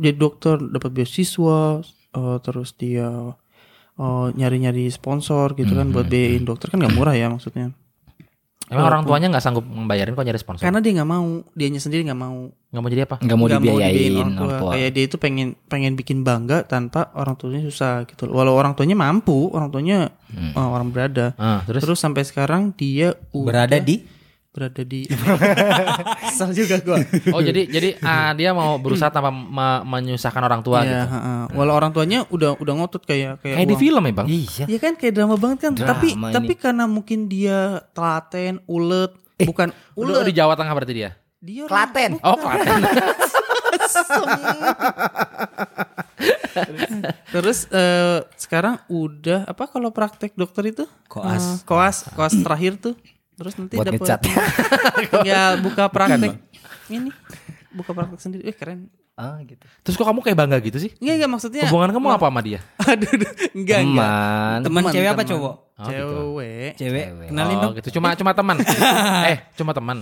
Jadi 0.00 0.16
dokter 0.16 0.56
dapat 0.56 0.88
beasiswa 0.88 1.84
eh, 2.16 2.36
terus 2.40 2.72
dia 2.74 3.36
eh, 4.00 4.26
nyari-nyari 4.32 4.88
sponsor 4.88 5.52
gitu 5.52 5.76
kan 5.76 5.92
buat 5.92 6.08
biayain 6.08 6.48
dokter 6.48 6.72
kan 6.72 6.80
nggak 6.80 6.96
murah 6.96 7.12
ya 7.12 7.28
maksudnya. 7.28 7.76
Emang 8.68 8.86
orang 8.86 9.02
tuanya 9.02 9.26
nggak 9.28 9.40
sanggup 9.40 9.64
membayarin 9.64 10.12
kok 10.12 10.22
nyari 10.22 10.36
sponsor? 10.36 10.62
Karena 10.62 10.78
dia 10.78 10.92
nggak 10.94 11.08
mau, 11.08 11.26
dianya 11.52 11.78
sendiri 11.78 12.04
nggak 12.04 12.16
mau. 12.16 12.46
Nggak 12.46 12.80
mau 12.80 12.88
jadi 12.88 13.02
apa? 13.04 13.16
Nggak 13.18 13.36
mau 13.36 13.46
Nggak 13.46 13.60
dibiayain 13.60 14.12
orang 14.14 14.32
tua. 14.32 14.44
orang 14.44 14.58
tua. 14.58 14.70
Kayak 14.72 14.90
dia 14.90 15.04
itu 15.04 15.16
pengen 15.16 15.48
pengen 15.66 15.92
bikin 15.92 16.18
bangga 16.22 16.58
tanpa 16.62 17.00
orang 17.12 17.34
tuanya 17.34 17.60
susah 17.60 18.04
gitu. 18.04 18.28
Walau 18.28 18.52
orang 18.52 18.72
tuanya 18.72 18.94
mampu, 18.94 19.48
orang 19.48 19.68
tuanya 19.68 19.98
Hmm. 20.28 20.52
eh, 20.52 20.68
orang 20.70 20.88
berada. 20.88 21.36
Ah, 21.36 21.60
terus, 21.62 21.84
Terus 21.84 21.98
sampai 21.98 22.22
sekarang 22.22 22.72
dia 22.72 23.12
udah 23.30 23.68
Berada 23.68 23.76
di 23.76 24.00
berada 24.52 24.84
di 24.84 25.08
Kesel 26.22 26.52
juga 26.52 26.76
gua. 26.78 27.00
oh 27.32 27.40
jadi 27.40 27.64
jadi 27.64 27.96
ah, 27.98 28.30
dia 28.32 28.52
mau 28.52 28.76
berusaha 28.76 29.08
tanpa 29.08 29.32
me- 29.32 29.80
menyusahkan 29.82 30.38
orang 30.38 30.60
tua 30.60 30.84
Iya, 30.84 30.92
gitu. 30.92 31.06
heeh. 31.08 31.40
Walau 31.52 31.72
orang 31.72 31.90
tuanya 31.90 32.28
udah 32.28 32.54
udah 32.56 32.74
ngotot 32.76 33.00
kayak 33.02 33.40
kayak 33.40 33.56
Kayak 33.56 33.68
di 33.68 33.76
film 33.76 34.02
ya 34.02 34.12
bang? 34.12 34.26
Iya. 34.28 34.64
Iya 34.68 34.78
kan 34.78 34.92
kayak 34.94 35.12
drama 35.14 35.34
banget 35.34 35.58
kan. 35.58 35.72
Drama 35.72 35.88
tapi 35.90 36.08
ini. 36.12 36.30
tapi 36.30 36.52
karena 36.54 36.84
mungkin 36.84 37.26
dia 37.26 37.58
telaten, 37.90 38.60
ulet, 38.66 39.12
bukan 39.40 39.72
Udah 39.94 40.20
ulet. 40.20 40.28
di 40.28 40.34
Jawa 40.36 40.52
Tengah 40.52 40.74
berarti 40.74 40.94
dia. 40.94 41.10
Dia 41.40 41.64
Klaten. 41.64 42.20
Oh 42.20 42.36
Klaten. 42.36 42.80
Terus 47.32 47.64
eh, 47.68 48.20
sekarang 48.36 48.78
udah 48.86 49.48
apa 49.48 49.64
kalau 49.66 49.88
praktek 49.90 50.34
dokter 50.34 50.68
itu? 50.68 50.84
Koas. 51.08 51.40
Eh, 51.40 51.64
koas, 51.64 52.04
koas 52.12 52.34
terakhir 52.36 52.76
tuh. 52.78 52.94
Terus 53.32 53.54
nanti 53.56 53.74
Buat 53.74 53.86
dapat 53.88 54.00
ngecat. 54.00 54.20
ya 55.28 55.42
buka 55.56 55.84
praktek 55.88 56.36
ini. 56.88 57.10
Buka 57.70 57.90
praktek 57.90 58.20
sendiri. 58.20 58.42
Eh 58.44 58.52
keren. 58.52 58.88
Ah 59.12 59.40
gitu. 59.42 59.60
Terus 59.84 59.94
kok 59.94 60.04
kamu 60.04 60.20
kayak 60.20 60.36
bangga 60.36 60.56
gitu 60.58 60.78
sih? 60.78 60.90
Enggak 60.96 61.14
enggak 61.20 61.30
maksudnya. 61.30 61.64
Hubungan 61.68 61.90
kamu 61.90 62.06
apa 62.10 62.26
sama 62.26 62.40
dia? 62.40 62.60
Aduh, 62.90 63.12
enggak 63.52 63.78
enggak. 63.84 63.84
Teman. 63.84 64.58
Teman 64.64 64.82
cewek 64.88 65.08
apa 65.08 65.16
teman. 65.18 65.30
cowok? 65.30 65.54
Oh, 65.54 65.84
gitu. 65.84 65.92
Cewek. 65.92 66.72
Cewek. 66.76 67.04
Cewek. 67.08 67.28
Kenalin 67.28 67.56
oh, 67.56 67.60
dong. 67.60 67.72
gitu. 67.76 67.88
Cuma 67.92 68.08
cuma 68.12 68.32
teman. 68.32 68.56
eh, 69.32 69.38
cuma 69.52 69.72
teman. 69.72 69.98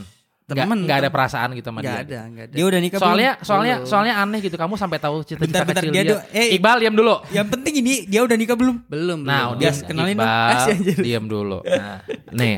Nggak- 0.50 0.66
Teman. 0.66 0.78
nggak 0.82 0.98
ada 0.98 1.10
perasaan 1.14 1.48
gitu 1.54 1.70
sama 1.70 1.78
Enggak 1.78 1.94
dia. 1.94 2.02
ada, 2.02 2.18
enggak 2.26 2.44
ada. 2.50 2.54
Dia 2.58 2.64
udah 2.66 2.80
nikah 2.82 2.98
Soalnya 2.98 3.30
belum? 3.32 3.46
soalnya 3.46 3.74
soalnya 3.86 4.14
aneh 4.18 4.38
gitu. 4.40 4.56
Kamu 4.58 4.74
sampai 4.74 4.98
tahu 4.98 5.22
cita-cita 5.22 5.46
Bentar, 5.46 5.62
bentar, 5.62 5.82
kecil 5.86 5.92
dia 5.94 6.02
dia. 6.02 6.18
eh. 6.30 6.58
Iqbal 6.58 6.76
diam 6.78 6.94
dulu. 6.94 7.14
Yang 7.30 7.46
penting 7.54 7.74
ini 7.78 7.94
dia 8.04 8.20
udah 8.22 8.34
nikah 8.34 8.56
belum? 8.58 8.76
belum. 8.86 9.18
Nah, 9.22 9.54
belum. 9.54 9.58
dia 9.58 9.70
kenalin 9.78 10.14
dong. 10.14 10.26
Iqbal, 10.26 10.50
Kasih 10.50 10.72
anjir. 10.74 10.96
diam 10.98 11.24
dulu. 11.26 11.58
Nah, 11.62 11.98
nih. 12.30 12.54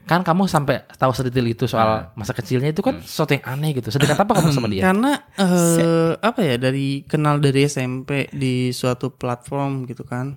Kan 0.00 0.20
kamu 0.20 0.44
sampai 0.44 0.82
tahu 0.94 1.12
sedetail 1.12 1.46
itu 1.46 1.64
soal 1.64 2.10
masa 2.12 2.32
kecilnya 2.32 2.68
itu 2.68 2.80
kan 2.80 2.98
sesuatu 2.98 3.36
yang 3.36 3.44
aneh 3.46 3.70
gitu. 3.74 3.88
Sedekat 3.88 4.18
apa 4.18 4.32
kamu 4.34 4.50
sama 4.50 4.66
dia? 4.72 4.82
Karena 4.82 5.12
eh 5.34 6.12
apa 6.18 6.40
ya 6.40 6.54
dari 6.56 7.04
kenal 7.04 7.38
dari 7.38 7.62
SMP 7.64 8.26
di 8.30 8.70
suatu 8.70 9.10
platform 9.10 9.86
gitu 9.86 10.02
kan. 10.02 10.34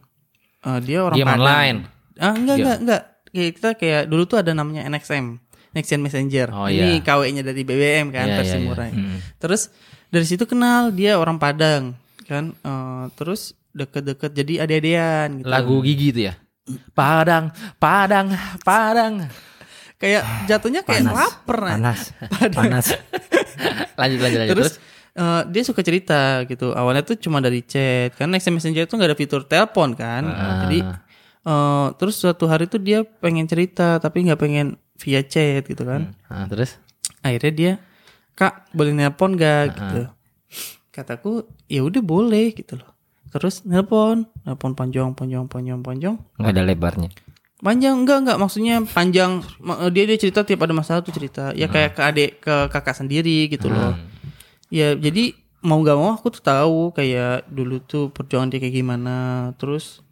Eh, 0.62 0.80
dia 0.80 1.02
orang 1.02 1.18
Game 1.18 1.28
Padang. 1.28 1.42
online. 1.42 1.78
Ah 2.16 2.32
enggak 2.32 2.56
Dia- 2.56 2.64
enggak 2.64 2.78
enggak. 2.80 3.02
Kayak 3.34 3.52
kita 3.58 3.70
kayak 3.74 4.04
dulu 4.06 4.24
tuh 4.24 4.38
ada 4.38 4.52
namanya 4.54 4.86
NXM. 4.86 5.42
Next 5.74 5.90
Gen 5.90 6.00
Messenger. 6.00 6.54
Oh, 6.54 6.70
Ini 6.70 7.02
iya. 7.02 7.02
KW-nya 7.02 7.42
dari 7.42 7.66
BBM 7.66 8.14
kan 8.14 8.30
Iya, 8.30 8.36
versi 8.38 8.54
iya, 8.54 8.62
iya. 8.62 8.68
murah. 8.70 8.88
Hmm. 8.94 9.18
Terus 9.42 9.74
dari 10.08 10.22
situ 10.24 10.46
kenal 10.46 10.94
dia 10.94 11.18
orang 11.18 11.42
Padang 11.42 11.98
kan. 12.24 12.54
Eh, 12.54 13.06
terus 13.18 13.58
deket-deket 13.74 14.38
jadi 14.38 14.54
ade-adean 14.62 15.42
gitu. 15.42 15.50
Lagu 15.50 15.82
Gigi 15.82 16.14
itu 16.14 16.22
ya. 16.30 16.38
Padang, 16.94 17.50
Padang, 17.76 18.32
Padang. 18.62 19.26
Kayak 20.04 20.24
jatuhnya 20.52 20.82
kayak 20.84 21.08
lapar. 21.08 21.60
nah. 21.64 21.80
Panas. 21.80 22.02
Panas. 22.60 22.86
Lanjut 24.00 24.20
lanjut 24.20 24.40
lanjut. 24.44 24.56
Terus 24.60 24.72
eh, 25.16 25.42
dia 25.48 25.64
suka 25.64 25.80
cerita 25.80 26.44
gitu. 26.44 26.76
Awalnya 26.76 27.08
tuh 27.08 27.16
cuma 27.16 27.40
dari 27.40 27.64
chat. 27.64 28.12
Kan 28.20 28.36
Next 28.36 28.52
Messenger 28.52 28.84
itu 28.84 29.00
nggak 29.00 29.10
ada 29.16 29.18
fitur 29.18 29.48
telepon 29.48 29.96
kan. 29.96 30.28
Ah. 30.28 30.68
Jadi 30.68 30.84
eh, 31.48 31.88
terus 31.96 32.20
suatu 32.20 32.52
hari 32.52 32.68
tuh 32.68 32.84
dia 32.84 33.08
pengen 33.08 33.48
cerita 33.48 34.04
tapi 34.04 34.28
nggak 34.28 34.40
pengen 34.44 34.76
via 35.00 35.24
chat 35.24 35.64
gitu 35.64 35.88
kan. 35.88 36.12
Nah, 36.28 36.52
terus 36.52 36.84
Akhirnya 37.24 37.54
dia 37.56 37.72
kak 38.36 38.68
boleh 38.76 38.92
nelpon 38.92 39.40
gak 39.40 39.80
gitu. 39.80 40.02
Kataku 40.92 41.48
ya 41.72 41.82
udah 41.82 42.04
boleh 42.04 42.52
gitu 42.52 42.76
loh. 42.78 42.92
Terus 43.32 43.66
nelpon, 43.66 44.30
nelpon 44.46 44.78
panjang, 44.78 45.16
panjang, 45.18 45.48
panjang, 45.50 45.80
panjang. 45.82 46.16
Enggak 46.38 46.52
ada 46.54 46.64
lebarnya. 46.68 47.10
Panjang 47.64 47.96
enggak 48.04 48.18
enggak 48.28 48.38
maksudnya 48.38 48.84
panjang 48.84 49.40
Ma- 49.64 49.88
dia 49.88 50.04
dia 50.04 50.20
cerita 50.20 50.44
tiap 50.44 50.68
ada 50.68 50.76
masalah 50.76 51.00
tuh 51.00 51.16
cerita. 51.16 51.56
Ya 51.56 51.72
kayak 51.72 51.96
ke 51.96 52.02
adik 52.04 52.32
ke 52.44 52.56
kakak 52.68 53.00
sendiri 53.00 53.48
gitu 53.48 53.72
loh. 53.72 53.96
Ya 54.68 54.92
jadi 54.94 55.32
mau 55.64 55.80
gak 55.80 55.96
mau 55.96 56.12
aku 56.12 56.28
tuh 56.28 56.44
tahu 56.44 56.92
kayak 56.92 57.48
dulu 57.48 57.80
tuh 57.80 58.12
perjuangan 58.12 58.52
dia 58.52 58.60
kayak 58.60 58.76
gimana. 58.76 59.16
Terus 59.56 60.04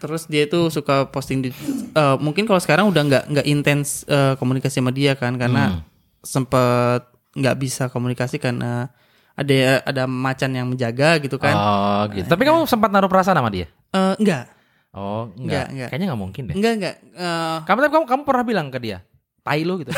terus 0.00 0.24
dia 0.28 0.48
tuh 0.48 0.68
suka 0.68 1.08
posting 1.08 1.44
di 1.44 1.50
eh, 1.92 2.16
mungkin 2.16 2.44
kalau 2.44 2.60
sekarang 2.60 2.88
udah 2.88 3.02
nggak 3.04 3.24
nggak 3.32 3.46
intens 3.48 4.08
eh, 4.08 4.32
komunikasi 4.36 4.80
sama 4.80 4.92
dia 4.92 5.12
kan 5.12 5.36
karena 5.36 5.84
sempet 6.24 7.04
nggak 7.32 7.56
bisa 7.56 7.88
komunikasi 7.88 8.36
karena 8.36 8.92
ada 9.32 9.80
ada 9.84 10.04
macan 10.04 10.52
yang 10.52 10.68
menjaga 10.68 11.16
gitu 11.20 11.36
kan. 11.40 11.56
Oh, 11.56 12.02
gitu. 12.12 12.28
Tapi 12.28 12.42
kamu 12.44 12.68
sempat 12.68 12.92
naruh 12.92 13.08
perasaan 13.08 13.36
sama 13.36 13.48
dia? 13.48 13.68
Eh, 13.92 14.14
enggak. 14.20 14.61
Oh, 14.92 15.32
Enggak, 15.34 15.40
enggak. 15.40 15.66
enggak. 15.72 15.88
Kayaknya 15.88 16.06
enggak 16.06 16.20
mungkin 16.20 16.42
deh. 16.44 16.54
Enggak 16.54 16.72
enggak. 16.76 16.96
Eh, 17.16 17.56
Kamu 17.64 17.78
tapi 17.80 17.92
kamu, 17.92 18.04
kamu 18.04 18.22
pernah 18.22 18.44
bilang 18.44 18.68
ke 18.68 18.76
dia, 18.76 18.98
tai 19.40 19.64
lu 19.64 19.80
gitu. 19.80 19.88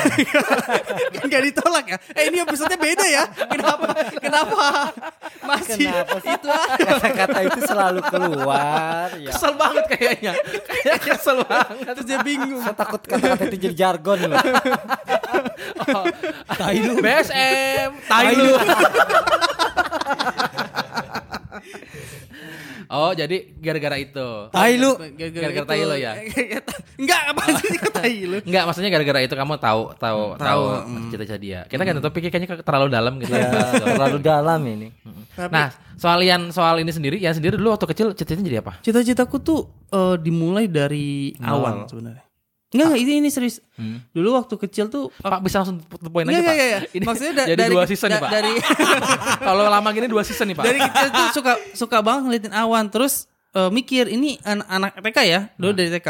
Enggak 1.26 1.40
ditolak 1.44 1.84
ya. 1.84 1.98
Eh 2.14 2.30
ini 2.30 2.38
episode 2.40 2.70
beda 2.72 3.02
ya. 3.02 3.26
Kenapa? 3.26 3.90
Kenapa? 4.16 4.64
Masih 5.44 5.90
itu 5.90 6.48
Kata-kata 6.78 7.38
itu 7.42 7.60
selalu 7.66 8.00
keluar. 8.06 9.10
Ya. 9.18 9.34
kesel 9.34 9.52
banget 9.58 9.84
kayaknya. 9.92 10.32
Kayaknya 10.62 10.96
kesel 11.02 11.38
banget. 11.42 11.92
terus 11.98 12.06
dia 12.06 12.18
bingung. 12.22 12.62
Saya 12.62 12.72
takut 12.72 13.02
kata-kata 13.02 13.42
itu 13.50 13.58
jadi 13.60 13.74
jargon 13.74 14.30
loh. 14.30 14.38
Tai 16.54 16.76
lu. 16.78 16.94
BSM, 17.02 17.90
tai 18.06 18.30
lu. 18.32 18.54
oh, 22.90 23.12
jadi 23.14 23.36
gara-gara 23.60 23.96
itu. 24.00 24.28
Tai 24.50 24.72
lu. 24.76 24.92
Gara-gara 25.16 25.66
tai 25.66 25.82
lu 25.84 25.96
ya? 25.96 26.12
Enggak 27.00 27.22
apa 27.34 27.42
sih 27.58 27.78
tai 27.96 28.18
lu. 28.26 28.38
Enggak, 28.42 28.64
maksudnya 28.68 28.90
gara-gara 28.92 29.20
itu 29.22 29.34
kamu 29.34 29.54
tahu 29.58 29.82
tahu 29.98 30.22
tahu 30.38 30.62
mm. 30.86 31.08
cita-cita 31.10 31.38
dia. 31.38 31.60
Kita 31.68 31.82
kan 31.82 31.94
topiknya 32.00 32.30
kayaknya 32.30 32.62
terlalu 32.62 32.88
dalam 32.92 33.12
gitu. 33.22 33.32
Ya, 33.34 33.50
terlalu 33.94 34.18
dalam 34.20 34.60
ini. 34.64 34.88
Nah, 35.34 35.74
soal 35.98 36.22
yang 36.22 36.54
soal 36.54 36.78
ini 36.80 36.90
sendiri, 36.94 37.18
ya 37.18 37.34
sendiri 37.34 37.58
dulu 37.58 37.74
waktu 37.74 37.86
kecil 37.90 38.06
cita-citanya 38.14 38.46
jadi 38.46 38.58
apa? 38.62 38.72
Cita-citaku 38.80 39.36
tuh 39.42 39.60
eh, 39.90 40.16
dimulai 40.20 40.70
dari 40.70 41.34
awan 41.42 41.90
sebenarnya. 41.90 42.23
Enggak, 42.74 42.86
enggak, 42.90 43.00
ini 43.00 43.12
ini 43.16 43.28
serius. 43.28 43.62
Dulu 44.10 44.34
waktu 44.34 44.54
kecil 44.58 44.86
tuh 44.86 45.08
Pak 45.14 45.38
bisa 45.40 45.62
langsung 45.62 45.78
to 45.80 46.08
point 46.08 46.26
aja 46.26 46.34
Enggak, 46.34 46.42
Pak. 46.42 46.52
enggak, 46.52 46.66
enggak. 46.68 46.82
Ini 46.92 47.04
Maksudnya 47.04 47.32
da- 47.32 47.46
jadi 47.46 47.60
dari- 47.60 47.72
dua 47.72 47.84
season 47.86 48.08
nih 48.08 48.12
da- 48.12 48.20
Pak. 48.20 48.30
dari- 48.32 48.58
Kalau 49.46 49.64
lama 49.64 49.88
gini 49.90 50.06
dua 50.06 50.22
season 50.22 50.46
nih 50.46 50.56
Pak. 50.56 50.64
dari 50.64 50.78
kecil 50.80 51.08
tuh 51.08 51.26
suka 51.32 51.52
suka 51.72 51.96
banget 52.00 52.22
ngeliatin 52.24 52.52
awan 52.52 52.84
terus 52.88 53.14
eh, 53.50 53.70
mikir 53.70 54.04
ini 54.08 54.36
an- 54.42 54.66
anak 54.66 54.98
TK 54.98 55.18
ya 55.24 55.40
dulu 55.54 55.70
dari 55.72 55.86
TK 55.88 56.08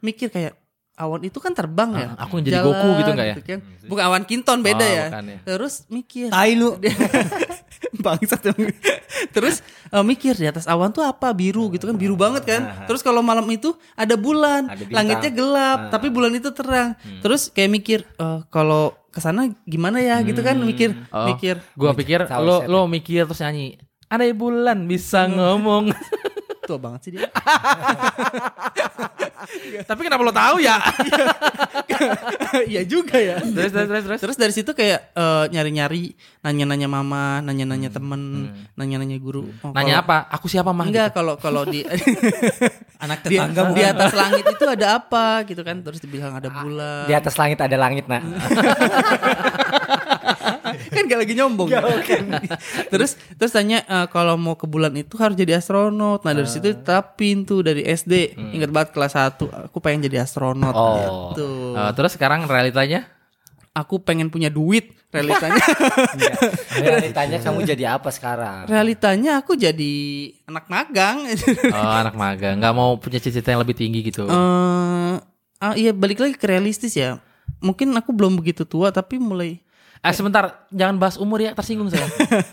mikir 0.00 0.26
kayak 0.28 0.58
awan 0.96 1.22
itu 1.22 1.38
kan 1.38 1.52
terbang 1.52 1.90
ya 1.94 2.06
Ah, 2.12 2.26
aku 2.26 2.36
yang 2.36 2.44
jadi 2.44 2.58
Goku 2.60 2.88
gitu 2.98 3.10
nggak 3.10 3.26
ya? 3.26 3.34
kan. 3.38 3.60
bukan 3.86 4.04
awan 4.04 4.22
kinton 4.22 4.58
beda 4.60 4.82
Oh, 4.82 4.90
ya 4.90 5.04
bukan 5.08 5.24
ya. 5.24 5.38
terus 5.46 5.74
mikir 5.86 6.28
Tai 6.28 6.52
lu. 6.52 6.76
bangsat 8.04 8.40
emang. 8.46 8.70
terus 9.30 9.60
eh, 9.88 10.04
mikir 10.04 10.34
di 10.34 10.46
atas 10.46 10.64
awan 10.64 10.90
tuh 10.90 11.02
apa? 11.02 11.32
Biru 11.32 11.72
gitu 11.72 11.88
kan 11.88 11.96
biru 11.96 12.14
banget 12.14 12.44
kan? 12.44 12.62
Terus 12.84 13.00
kalau 13.00 13.20
malam 13.20 13.44
itu 13.48 13.72
ada 13.94 14.14
bulan 14.14 14.68
Ada 14.68 14.76
bintang. 14.80 14.96
langitnya 14.96 15.30
gelap 15.32 15.78
tapi 15.88 16.06
bulan 16.08 16.32
itu 16.32 16.50
terang. 16.50 16.94
Terus 17.20 17.48
kayak 17.48 17.70
mikir 17.70 17.98
eh, 18.04 18.40
kalau 18.48 18.92
ke 19.10 19.18
sana 19.18 19.48
gimana 19.64 19.98
ya? 19.98 20.20
Gitu 20.20 20.38
kan 20.40 20.56
mikir 20.56 20.92
Oh, 21.10 21.26
mikir. 21.26 21.58
Gua 21.74 21.92
pikir 21.92 22.28
lo 22.28 22.64
lo 22.64 22.80
mikir 22.86 23.24
terus 23.24 23.40
nyanyi. 23.40 23.80
Ada 24.10 24.26
bulan 24.34 24.84
bisa 24.84 25.26
ngomong. 25.26 25.90
tua 26.70 26.78
banget 26.78 27.00
sih 27.02 27.10
dia 27.18 27.26
Tapi 29.88 30.00
kenapa 30.06 30.22
lo 30.22 30.30
tahu 30.30 30.62
ya? 30.62 30.76
Iya 32.70 32.82
juga 32.84 33.16
ya. 33.18 33.38
terus 33.40 33.70
terus 33.72 33.88
terus 33.88 34.04
terus. 34.04 34.20
Terus 34.20 34.36
dari 34.36 34.52
situ 34.52 34.70
kayak 34.70 35.14
eh, 35.14 35.44
nyari-nyari, 35.50 36.12
nanya-nanya 36.42 36.88
mama, 36.90 37.38
nanya-nanya 37.40 37.90
temen, 37.90 38.52
nanya-nanya 38.74 39.16
guru. 39.18 39.48
Oh, 39.62 39.72
Nanya 39.72 40.02
kalau- 40.02 40.26
apa? 40.26 40.34
Aku 40.38 40.46
siapa 40.46 40.70
mah? 40.70 40.86
Enggak, 40.86 41.14
kalau 41.14 41.34
kalau 41.38 41.62
di 41.64 41.82
Anak 43.04 43.24
di, 43.24 43.36
tetangga 43.38 43.72
di 43.72 43.82
atas 43.82 44.12
langit 44.12 44.44
itu 44.44 44.64
ada 44.68 44.86
apa 45.00 45.42
gitu 45.48 45.62
kan? 45.64 45.80
Terus 45.80 45.98
dibilang 46.04 46.36
ada 46.36 46.48
bulan. 46.52 47.08
Di 47.08 47.14
atas 47.16 47.34
langit 47.40 47.58
ada 47.58 47.76
langit, 47.80 48.04
nak. 48.06 48.22
kan 50.94 51.02
gak 51.04 51.20
lagi 51.20 51.32
nyombong. 51.32 51.68
terus 52.92 53.14
terus 53.32 53.50
tanya 53.50 53.80
eh, 53.80 54.06
kalau 54.06 54.34
mau 54.34 54.54
ke 54.54 54.64
bulan 54.64 54.90
itu 54.92 55.14
harus 55.16 55.34
jadi 55.34 55.56
astronot. 55.56 56.20
Nah, 56.20 56.32
dari 56.32 56.44
Ah. 56.44 56.50
situ 56.50 56.74
terapin 56.76 57.42
tuh 57.42 57.60
dari 57.60 57.82
SD. 57.82 58.34
Ingat 58.52 58.68
banget 58.68 58.90
kelas 58.90 59.14
1 59.14 59.46
aku 59.66 59.78
pengen 59.78 60.04
jadi 60.04 60.22
astronot 60.22 60.72
Oh. 60.72 60.96
gitu. 61.32 61.48
Oh, 61.72 61.90
terus 61.92 62.12
sekarang 62.12 62.44
realitanya? 62.44 63.06
Aku 63.70 63.98
pengen 63.98 64.28
punya 64.28 64.50
duit 64.50 64.90
realitanya. 65.08 65.62
Realitanya 66.76 67.38
kamu 67.38 67.62
jadi 67.64 67.84
apa 67.92 68.10
sekarang? 68.10 68.66
realitanya 68.66 69.38
aku 69.38 69.54
jadi 69.54 69.94
anak 70.44 70.66
magang. 70.66 71.26
Oh, 71.68 71.94
anak 71.96 72.14
magang, 72.14 72.58
nggak 72.58 72.74
mau 72.74 72.94
punya 72.96 73.18
cita-cita 73.18 73.50
yang 73.50 73.62
lebih 73.62 73.74
tinggi 73.74 74.02
gitu. 74.02 74.26
Eh, 74.26 75.14
ah, 75.56 75.74
iya 75.74 75.90
balik 75.90 76.18
lagi 76.18 76.34
ke 76.34 76.46
realistis 76.46 76.94
ya. 76.94 77.18
Mungkin 77.60 77.92
aku 77.92 78.10
belum 78.10 78.34
begitu 78.34 78.64
tua 78.64 78.88
tapi 78.88 79.18
mulai 79.18 79.62
Eh 80.00 80.12
sebentar, 80.12 80.64
jangan 80.68 80.96
bahas 80.96 81.16
umur 81.16 81.38
ya, 81.38 81.52
tersinggung 81.52 81.88
saya. 81.88 82.08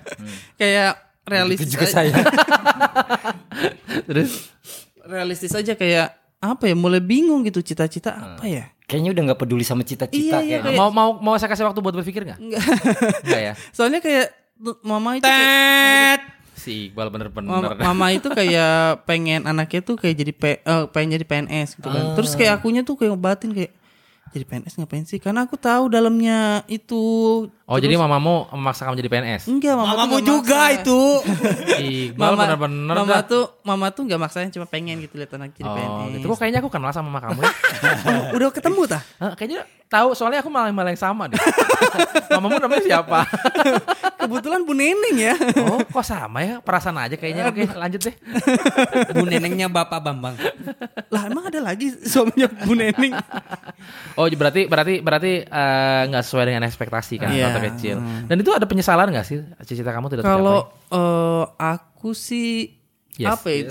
kayak 0.59 0.99
realistis 1.23 1.69
Juga 1.69 1.85
aja, 1.85 1.93
saya. 1.93 2.13
terus 4.07 4.51
realistis 5.01 5.51
aja 5.51 5.73
kayak 5.73 6.07
apa 6.37 6.63
ya 6.63 6.75
mulai 6.75 6.99
bingung 6.99 7.41
gitu 7.41 7.59
cita-cita 7.59 8.13
apa 8.13 8.45
ya 8.45 8.65
Kayaknya 8.83 9.09
udah 9.11 9.23
nggak 9.27 9.39
peduli 9.41 9.67
sama 9.67 9.83
cita-cita 9.83 10.39
Iya, 10.39 10.39
iya, 10.39 10.57
kayaknya. 10.63 10.79
mau 10.79 10.87
mau 10.87 11.09
mau 11.13 11.35
saya 11.35 11.51
kasih 11.51 11.67
waktu 11.67 11.83
buat 11.83 11.91
berpikir 11.93 12.23
nggak? 12.23 12.39
Enggak. 12.39 12.63
Enggak 13.19 13.41
ya. 13.41 13.53
soalnya 13.75 13.99
kayak 13.99 14.31
mama 14.79 15.19
itu 15.19 15.27
kayak, 15.27 16.19
Si 16.55 16.87
Iqbal 16.87 17.11
mama, 17.11 17.27
bener-bener. 17.27 17.83
mama 17.83 18.07
itu 18.09 18.27
kayak 18.27 19.03
pengen 19.03 19.43
anaknya 19.43 19.83
tuh 19.83 19.99
kayak 19.99 20.15
jadi 20.15 20.31
P- 20.31 20.61
eh, 20.63 20.83
pengen 20.87 21.19
jadi 21.19 21.25
PNS 21.27 21.75
gitu 21.75 21.87
kan 21.87 22.15
terus 22.15 22.31
kayak 22.33 22.57
akunya 22.57 22.81
tuh 22.81 22.95
kayak 22.95 23.11
ngobatin 23.11 23.51
kayak 23.51 23.71
jadi 24.29 24.43
PNS 24.43 24.73
ngapain 24.75 25.03
sih? 25.03 25.17
Karena 25.17 25.43
aku 25.43 25.55
tahu 25.55 25.87
dalamnya 25.87 26.39
itu. 26.65 26.97
Oh 27.63 27.75
jadi 27.75 27.93
mamamu 27.93 28.47
memaksa 28.49 28.83
kamu 28.83 28.95
jadi 28.97 29.09
PNS? 29.09 29.43
Enggak, 29.45 29.75
mama 29.75 29.91
Mamamu 29.93 30.17
juga 30.19 30.55
maksa. 30.67 30.77
itu. 30.77 30.99
Iqbal 32.07 32.15
Mama, 32.29 32.39
bener-bener 32.41 32.95
mama 32.95 33.11
dah. 33.13 33.23
tuh 33.23 33.43
mama 33.61 33.85
tuh 33.89 34.01
nggak 34.03 34.17
maksain 34.17 34.47
cuma 34.49 34.63
pengen 34.63 34.97
gitu 34.99 35.15
lihat 35.15 35.31
anak 35.31 35.51
jadi 35.51 35.65
Oh 35.65 35.75
PNS. 35.75 36.11
gitu. 36.13 36.25
Kok 36.25 36.37
kayaknya 36.37 36.59
aku 36.59 36.69
kenal 36.69 36.91
sama 36.91 37.07
mama 37.07 37.19
kamu 37.21 37.39
ya? 37.41 37.51
Udah 38.35 38.47
ketemu 38.49 38.81
tah? 38.85 39.03
Kayaknya 39.33 39.59
tahu 39.87 40.11
soalnya 40.11 40.39
aku 40.39 40.47
malah 40.47 40.67
malah 40.69 40.91
yang 40.91 40.99
sama 41.01 41.27
deh. 41.27 41.39
Mamamu 42.33 42.55
namanya 42.57 42.83
siapa? 42.83 43.19
Kebetulan 44.17 44.61
Bu 44.61 44.71
Neneng 44.71 45.15
ya. 45.15 45.35
Oh 45.63 45.79
kok 45.81 46.03
sama 46.03 46.39
ya? 46.41 46.55
Perasaan 46.59 46.95
aja 46.97 47.15
kayaknya. 47.15 47.47
Oke 47.47 47.63
lanjut 47.65 48.01
deh. 48.01 48.15
Bu 49.11 49.23
nenengnya 49.23 49.67
Bapak 49.67 49.99
Bambang. 49.99 50.35
lah 51.07 51.21
emang 51.25 51.47
ada 51.47 51.59
lagi 51.61 51.91
suaminya 51.97 52.47
Bu 52.47 52.73
Neneng. 52.73 53.15
Oh 54.17 54.25
berarti 54.27 54.65
berarti 54.65 54.99
berarti 54.99 55.31
eh, 55.41 56.01
nggak 56.05 56.23
sesuai 56.23 56.45
dengan 56.45 56.65
ekspektasi 56.65 57.15
kan 57.17 57.29
Iya. 57.29 57.47
waktu 57.47 57.61
kecil. 57.71 57.97
Dan 58.25 58.35
itu 58.35 58.49
ada 58.49 58.65
penyesalan 58.65 59.07
nggak 59.07 59.23
sih 59.23 59.37
cita-cita 59.61 59.91
kamu 59.91 60.09
tidak 60.09 60.23
Kalau 60.23 60.65
tercapai? 60.65 60.97
eh, 60.97 61.43
aku 61.55 62.09
sih 62.11 62.73
Yes. 63.15 63.33
apa 63.33 63.47
ya? 63.49 63.69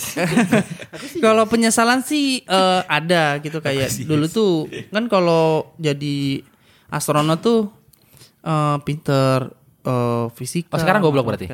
kalau 1.24 1.46
penyesalan 1.46 2.02
sih 2.02 2.42
eh, 2.42 2.80
ada 2.84 3.38
gitu 3.38 3.58
kayak 3.58 3.90
dulu 4.02 4.26
tuh 4.26 4.54
kan 4.88 5.06
kalau 5.06 5.70
jadi 5.76 6.42
astronot 6.88 7.38
tuh 7.40 7.70
eh, 8.40 8.76
pinter 8.82 9.50
eh, 9.82 10.26
fisika. 10.32 10.74
Oh, 10.74 10.78
sekarang 10.78 10.98
goblok 11.00 11.26
berarti? 11.26 11.46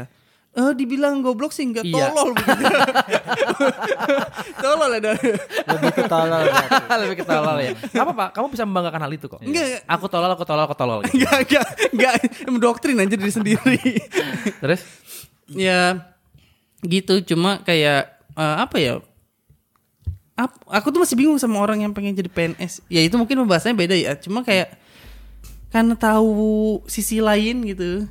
Eh 0.52 0.72
dibilang 0.76 1.24
goblok 1.24 1.48
sih 1.48 1.64
enggak 1.64 1.88
Iya. 1.88 2.12
tolol 2.12 2.36
begitu. 2.36 2.64
tolol 4.62 4.90
ada. 4.92 5.10
Lebih 5.64 5.90
ke 5.92 6.04
tolol. 6.04 6.44
Lebih 7.02 7.16
ke 7.16 7.24
tolol 7.24 7.56
ya. 7.58 7.72
Apa 7.96 8.12
pak? 8.12 8.28
Kamu 8.32 8.46
bisa 8.48 8.68
membanggakan 8.68 9.00
hal 9.00 9.12
itu 9.12 9.26
kok. 9.26 9.40
Enggak. 9.40 9.80
Aku 9.88 10.06
tolol, 10.06 10.28
aku 10.28 10.44
tolol, 10.44 10.64
aku 10.64 10.76
tolol. 10.76 10.98
Gitu. 11.02 11.24
Enggak 11.24 11.38
enggak 11.48 11.66
enggak 11.88 12.14
mendoktrin 12.46 13.00
aja 13.00 13.16
diri 13.16 13.32
sendiri. 13.32 13.80
Terus? 14.62 14.82
ya 15.48 16.00
gitu 16.80 17.20
cuma 17.26 17.60
kayak 17.60 18.08
eh, 18.32 18.56
apa 18.56 18.76
ya 18.76 19.04
Ap- 20.32 20.64
aku 20.64 20.88
tuh 20.88 21.04
masih 21.04 21.12
bingung 21.12 21.36
sama 21.36 21.60
orang 21.60 21.84
yang 21.84 21.92
pengen 21.92 22.16
jadi 22.16 22.26
PNS 22.26 22.80
ya 22.88 23.04
itu 23.04 23.12
mungkin 23.14 23.36
pembahasannya 23.36 23.76
beda 23.76 23.92
ya 23.92 24.16
cuma 24.16 24.40
kayak 24.40 24.72
karena 25.68 25.92
tahu 25.92 26.80
sisi 26.88 27.20
lain 27.20 27.68
gitu 27.68 28.08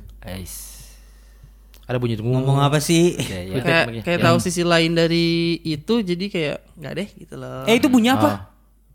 Ada 1.92 2.00
bunyi 2.00 2.16
tuh. 2.16 2.24
Ngomong 2.24 2.64
apa 2.64 2.80
sih? 2.80 3.20
Ya, 3.20 3.40
ya. 3.44 3.60
kayak 3.60 3.84
kayak 4.00 4.20
tahu 4.24 4.40
sisi 4.40 4.64
lain 4.64 4.96
dari 4.96 5.60
itu 5.60 6.00
jadi 6.00 6.24
kayak 6.32 6.56
nggak 6.80 6.92
deh 6.96 7.08
gitu 7.20 7.34
loh 7.36 7.68
Eh 7.68 7.76
itu 7.76 7.92
bunyi 7.92 8.08
Oh. 8.08 8.16
apa? 8.16 8.48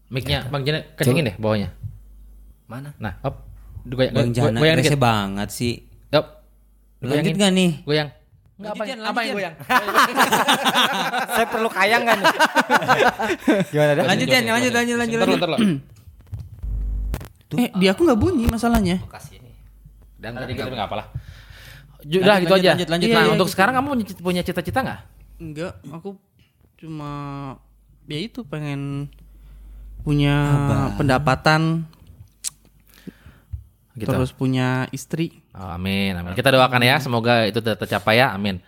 Mic-nya 0.09 0.49
Bang 0.49 0.65
Jana 0.65 0.81
kencengin 0.97 1.29
deh 1.29 1.35
bawahnya. 1.37 1.69
Mana? 2.65 2.97
Nah, 2.97 3.21
up. 3.21 3.45
Goyang, 3.85 4.17
Bang 4.17 4.29
Jana 4.33 4.57
goyang 4.57 4.81
rese 4.81 4.97
banget 4.97 5.49
sih. 5.53 5.85
Up. 6.09 6.41
Lanjut 7.05 7.37
gak 7.37 7.53
nih? 7.53 7.85
Goyang. 7.85 8.09
Enggak 8.57 8.73
apa, 8.73 8.81
Lanjut, 8.81 8.89
Jan, 8.89 8.99
apa 9.05 9.19
yang 9.21 9.35
goyang? 9.37 9.55
Saya 11.37 11.45
perlu 11.45 11.69
kayang 11.69 12.03
kan? 12.09 12.17
Gimana 13.71 13.91
dah? 13.93 14.05
Lanjut 14.09 14.25
Jan, 14.25 14.43
lanjut 14.49 14.73
lanjut 14.73 14.97
lanjut. 14.97 15.17
Lanjut. 15.21 15.39
lo. 15.45 15.57
eh 17.61 17.69
di 17.77 17.85
aku 17.87 18.01
nggak 18.03 18.19
bunyi 18.19 18.43
masalahnya 18.49 18.99
Dan 20.17 20.33
tadi 20.33 20.57
kita 20.57 20.73
nggak 20.73 20.89
apalah. 20.89 21.07
Udah 22.07 22.39
gitu 22.39 22.47
lanjut, 22.49 22.63
aja. 22.63 22.69
lanjut, 22.73 22.89
lanjut. 22.89 23.07
Nah, 23.09 23.23
Iya, 23.23 23.31
untuk 23.35 23.47
gitu. 23.47 23.53
sekarang 23.53 23.73
kamu 23.75 23.87
punya- 24.17 24.43
cita-cita 24.43 24.79
nggak? 24.79 25.01
enggak 25.37 25.73
aku 25.93 26.17
cuma 26.77 27.11
ya 28.05 28.17
itu 28.17 28.41
pengen 28.41 29.05
punya 30.01 30.33
pendapatan 30.97 31.85
Gitu. 33.93 34.09
terus 34.09 34.29
punya 34.29 34.85
istri 34.89 35.41
Oh, 35.53 35.65
amin, 35.67 36.13
amin. 36.13 36.37
Kita 36.37 36.53
doakan 36.53 36.85
ya, 36.85 37.01
semoga 37.01 37.49
itu 37.49 37.57
tercapai 37.57 38.21
ya, 38.21 38.29
amin. 38.29 38.61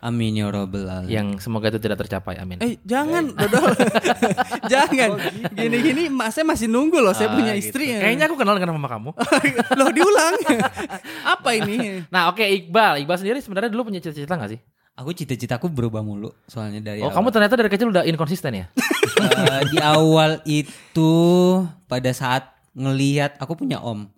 Amin 0.00 0.32
ya 0.32 0.48
robbal 0.48 0.88
alamin. 0.88 1.12
Yang 1.12 1.26
semoga 1.44 1.68
itu 1.68 1.76
tidak 1.76 2.00
tercapai, 2.00 2.36
amin. 2.36 2.56
Eh 2.58 2.80
jangan 2.82 3.30
dodol 3.30 3.68
Jangan 4.72 5.20
Gini-gini 5.52 6.08
mak 6.08 6.32
saya 6.32 6.42
masih 6.42 6.66
nunggu 6.66 6.96
loh 6.96 7.12
Saya 7.12 7.28
Ah, 7.28 7.36
punya 7.36 7.52
gitu. 7.52 7.68
istri 7.68 7.92
Kayaknya 7.92 8.24
aku 8.24 8.34
kenal 8.34 8.56
dengan 8.56 8.74
mama 8.74 8.88
kamu. 8.88 9.10
Loh 9.78 9.90
diulang 9.90 10.34
Apa 11.36 11.52
ini 11.52 12.00
Nah, 12.08 12.28
oke 12.28 12.40
Iqbal. 12.40 13.04
Iqbal 13.04 13.16
sendiri 13.16 13.38
sebenarnya 13.38 13.68
dulu 13.68 13.86
punya 13.86 14.00
cita-cita 14.00 14.32
nggak 14.32 14.50
sih? 14.50 14.60
Aku 14.94 15.12
cita-citaku 15.12 15.68
berubah 15.68 16.00
mulu 16.00 16.32
soalnya 16.44 16.80
dari 16.82 17.00
Oh, 17.00 17.08
awal. 17.08 17.16
kamu 17.16 17.28
ternyata 17.30 17.54
dari 17.56 17.68
kecil 17.68 17.88
udah 17.88 18.02
inkonsisten 18.02 18.52
ya? 18.54 18.66
Eh, 19.16 19.62
di 19.68 19.78
awal 19.78 20.40
itu 20.44 21.12
pada 21.84 22.08
saat 22.10 22.48
ngelihat 22.72 23.36
aku 23.36 23.52
punya 23.54 23.76
om. 23.78 24.08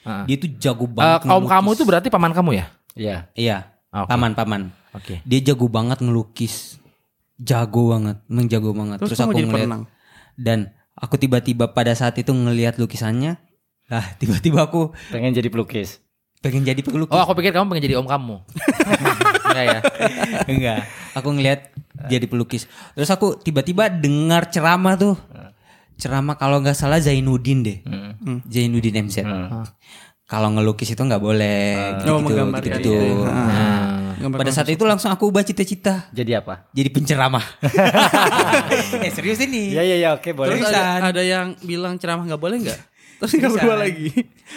Heeh. 0.00 0.24
Dia 0.26 0.36
tuh 0.36 0.50
jago 0.56 0.84
Eh, 0.84 0.90
banget. 0.90 1.20
kaum 1.24 1.42
ngelukis. 1.42 1.52
kamu 1.52 1.68
itu 1.70 1.84
berarti 1.84 2.08
paman 2.08 2.32
kamu 2.32 2.50
ya? 2.52 2.66
Iya. 2.92 3.16
Iya. 3.32 3.58
Oke. 3.92 4.06
Paman-paman. 4.08 4.70
Oke. 4.92 5.22
Dia 5.22 5.40
jago 5.42 5.70
banget 5.70 6.02
ngelukis. 6.02 6.80
Jago 7.40 7.96
banget, 7.96 8.20
menjago 8.28 8.76
banget. 8.76 9.00
Terus 9.00 9.16
Terus, 9.16 9.24
aku 9.24 9.32
jadi 9.32 9.48
ngeliat 9.48 9.64
perenang? 9.64 9.82
dan 10.36 10.58
aku 10.92 11.16
tiba-tiba 11.16 11.72
pada 11.72 11.96
saat 11.96 12.16
itu 12.20 12.32
ngelihat 12.32 12.76
lukisannya, 12.76 13.40
lah 13.88 14.04
tiba-tiba 14.20 14.68
aku 14.68 14.92
Pengen 15.08 15.32
jadi 15.32 15.48
pelukis. 15.48 16.04
pengen 16.40 16.64
jadi 16.64 16.80
pelukis. 16.80 17.12
Oh, 17.12 17.20
aku 17.20 17.36
pikir 17.36 17.52
kamu 17.52 17.68
pengen 17.68 17.84
jadi 17.84 17.96
om 18.00 18.08
kamu. 18.08 18.40
Enggak 19.52 19.64
ya? 19.68 19.80
Enggak. 20.48 20.80
Aku 21.12 21.28
ngelihat 21.36 21.68
jadi 22.08 22.24
pelukis. 22.24 22.64
Terus 22.96 23.12
aku 23.12 23.36
tiba-tiba 23.36 23.92
dengar 23.92 24.48
ceramah 24.48 24.96
tuh. 24.96 25.20
Ceramah 26.00 26.40
kalau 26.40 26.64
nggak 26.64 26.72
salah 26.72 26.96
Zainuddin 26.96 27.60
deh. 27.60 27.78
Hmm. 27.84 28.40
Zainuddin 28.48 29.04
MZ. 29.04 29.20
Hmm. 29.20 29.68
Kalau 30.24 30.48
ngelukis 30.56 30.96
itu 30.96 31.02
nggak 31.04 31.20
boleh. 31.20 31.60
Oh, 32.08 32.20
gitu, 32.20 32.24
menggambar 32.24 32.60
gitu, 32.64 32.72
gitu. 32.72 32.92
gitu. 32.96 33.28
Nah, 33.28 33.99
Gambar 34.20 34.44
Pada 34.44 34.52
saat 34.52 34.68
itu 34.68 34.84
langsung 34.84 35.08
aku 35.08 35.32
ubah 35.32 35.40
cita-cita 35.40 36.12
Jadi 36.12 36.36
apa? 36.36 36.68
jadi 36.76 36.92
penceramah. 36.92 37.42
eh 39.06 39.12
serius 39.12 39.40
ini. 39.40 39.72
Iya 39.72 39.82
iya 39.82 39.96
iya 39.96 40.08
oke 40.12 40.30
boleh. 40.36 40.60
Terus 40.60 40.68
ada, 40.68 41.08
ada 41.08 41.22
yang 41.24 41.56
bilang 41.64 41.96
ceramah 41.96 42.28
nggak 42.28 42.42
boleh 42.42 42.56
nggak? 42.68 42.80
Terus 43.20 43.32
nggak 43.36 43.50
berdua 43.56 43.76
lagi 43.80 44.08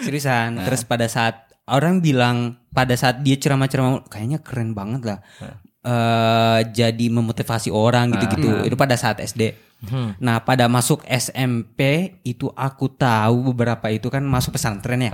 Seriusan. 0.04 0.60
Terus 0.60 0.84
pada 0.84 1.08
saat 1.08 1.48
orang 1.64 2.04
bilang 2.04 2.60
pada 2.76 2.92
saat 2.92 3.24
dia 3.24 3.40
ceramah-ceramah 3.40 4.04
kayaknya 4.12 4.44
keren 4.44 4.76
banget 4.76 5.02
lah. 5.08 5.18
Eh 5.84 6.60
jadi 6.72 7.06
memotivasi 7.08 7.72
orang 7.72 8.12
gitu-gitu. 8.12 8.68
Itu 8.68 8.76
pada 8.76 8.96
saat 9.00 9.20
SD. 9.24 9.56
Nah, 10.20 10.40
pada 10.40 10.64
masuk 10.64 11.04
SMP 11.04 12.12
itu 12.24 12.48
aku 12.56 12.88
tahu 12.88 13.52
beberapa 13.52 13.92
itu 13.92 14.08
kan 14.08 14.24
masuk 14.24 14.56
pesantren 14.56 15.08
ya. 15.08 15.12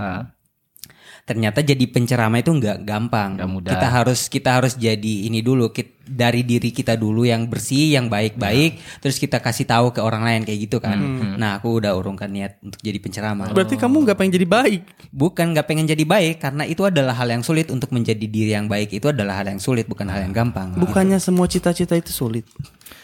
Ternyata 1.31 1.63
jadi 1.63 1.85
penceramah 1.87 2.37
itu 2.37 2.51
nggak 2.51 2.83
gampang. 2.83 3.39
Nggak 3.39 3.49
mudah. 3.49 3.71
Kita 3.71 3.87
harus 3.87 4.27
kita 4.27 4.49
harus 4.51 4.75
jadi 4.75 5.31
ini 5.31 5.39
dulu 5.39 5.71
kit- 5.71 6.03
dari 6.03 6.43
diri 6.43 6.75
kita 6.75 6.99
dulu 6.99 7.23
yang 7.23 7.47
bersih, 7.47 7.95
yang 7.95 8.11
baik-baik, 8.11 8.83
terus 8.99 9.15
kita 9.15 9.39
kasih 9.39 9.63
tahu 9.63 9.95
ke 9.95 10.03
orang 10.03 10.27
lain 10.27 10.41
kayak 10.43 10.67
gitu 10.67 10.83
kan. 10.83 10.99
Nah, 11.39 11.55
aku 11.55 11.79
udah 11.79 11.95
urungkan 11.95 12.27
niat 12.27 12.59
untuk 12.59 12.83
jadi 12.83 12.99
penceramah. 12.99 13.55
Berarti 13.55 13.79
kamu 13.79 14.03
nggak 14.03 14.17
pengen 14.19 14.33
jadi 14.35 14.47
baik 14.49 14.81
Bukan 15.07 15.55
nggak 15.55 15.65
pengen 15.65 15.87
jadi 15.87 16.03
baik 16.03 16.35
karena 16.39 16.67
itu 16.67 16.83
adalah 16.83 17.15
hal 17.15 17.31
yang 17.31 17.43
sulit 17.43 17.71
untuk 17.71 17.95
menjadi 17.95 18.27
diri 18.27 18.51
yang 18.51 18.67
baik 18.67 18.91
itu 18.91 19.07
adalah 19.07 19.39
hal 19.39 19.47
yang 19.47 19.61
sulit 19.63 19.87
bukan 19.87 20.11
hal 20.11 20.19
yang 20.19 20.35
gampang. 20.35 20.75
Bukannya 20.75 21.15
semua 21.15 21.47
cita-cita 21.47 21.95
itu 21.95 22.11
sulit 22.11 22.43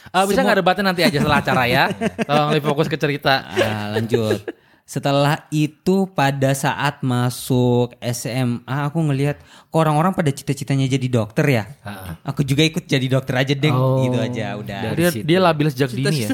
Eh, 0.07 0.23
bisa 0.23 0.39
nggak 0.39 0.57
debatnya 0.57 0.83
nanti 0.91 1.03
aja 1.03 1.19
setelah 1.19 1.39
acara 1.39 1.63
ya? 1.67 1.83
Tolong 2.27 2.55
lebih 2.55 2.65
fokus 2.65 2.87
ke 2.87 2.95
cerita. 2.95 3.43
Nah, 3.43 3.91
lanjut. 3.93 4.39
Setelah 4.87 5.43
itu 5.51 6.07
pada 6.15 6.55
saat 6.55 7.03
masuk 7.03 7.91
SMA 7.99 8.87
aku 8.87 9.03
ngelihat 9.03 9.35
kok 9.43 9.83
orang-orang 9.83 10.15
pada 10.15 10.31
cita-citanya 10.31 10.87
jadi 10.87 11.11
dokter 11.11 11.43
ya. 11.43 11.67
Aku 12.23 12.39
juga 12.47 12.63
ikut 12.63 12.87
jadi 12.87 13.03
dokter 13.11 13.35
aja 13.35 13.51
deng. 13.51 13.75
Gitu 13.75 14.15
aja 14.15 14.55
udah. 14.55 14.95
Dia, 14.95 15.11
dia 15.11 15.39
labil 15.43 15.67
sejak 15.67 15.91
dini 15.91 16.23
ya. 16.23 16.29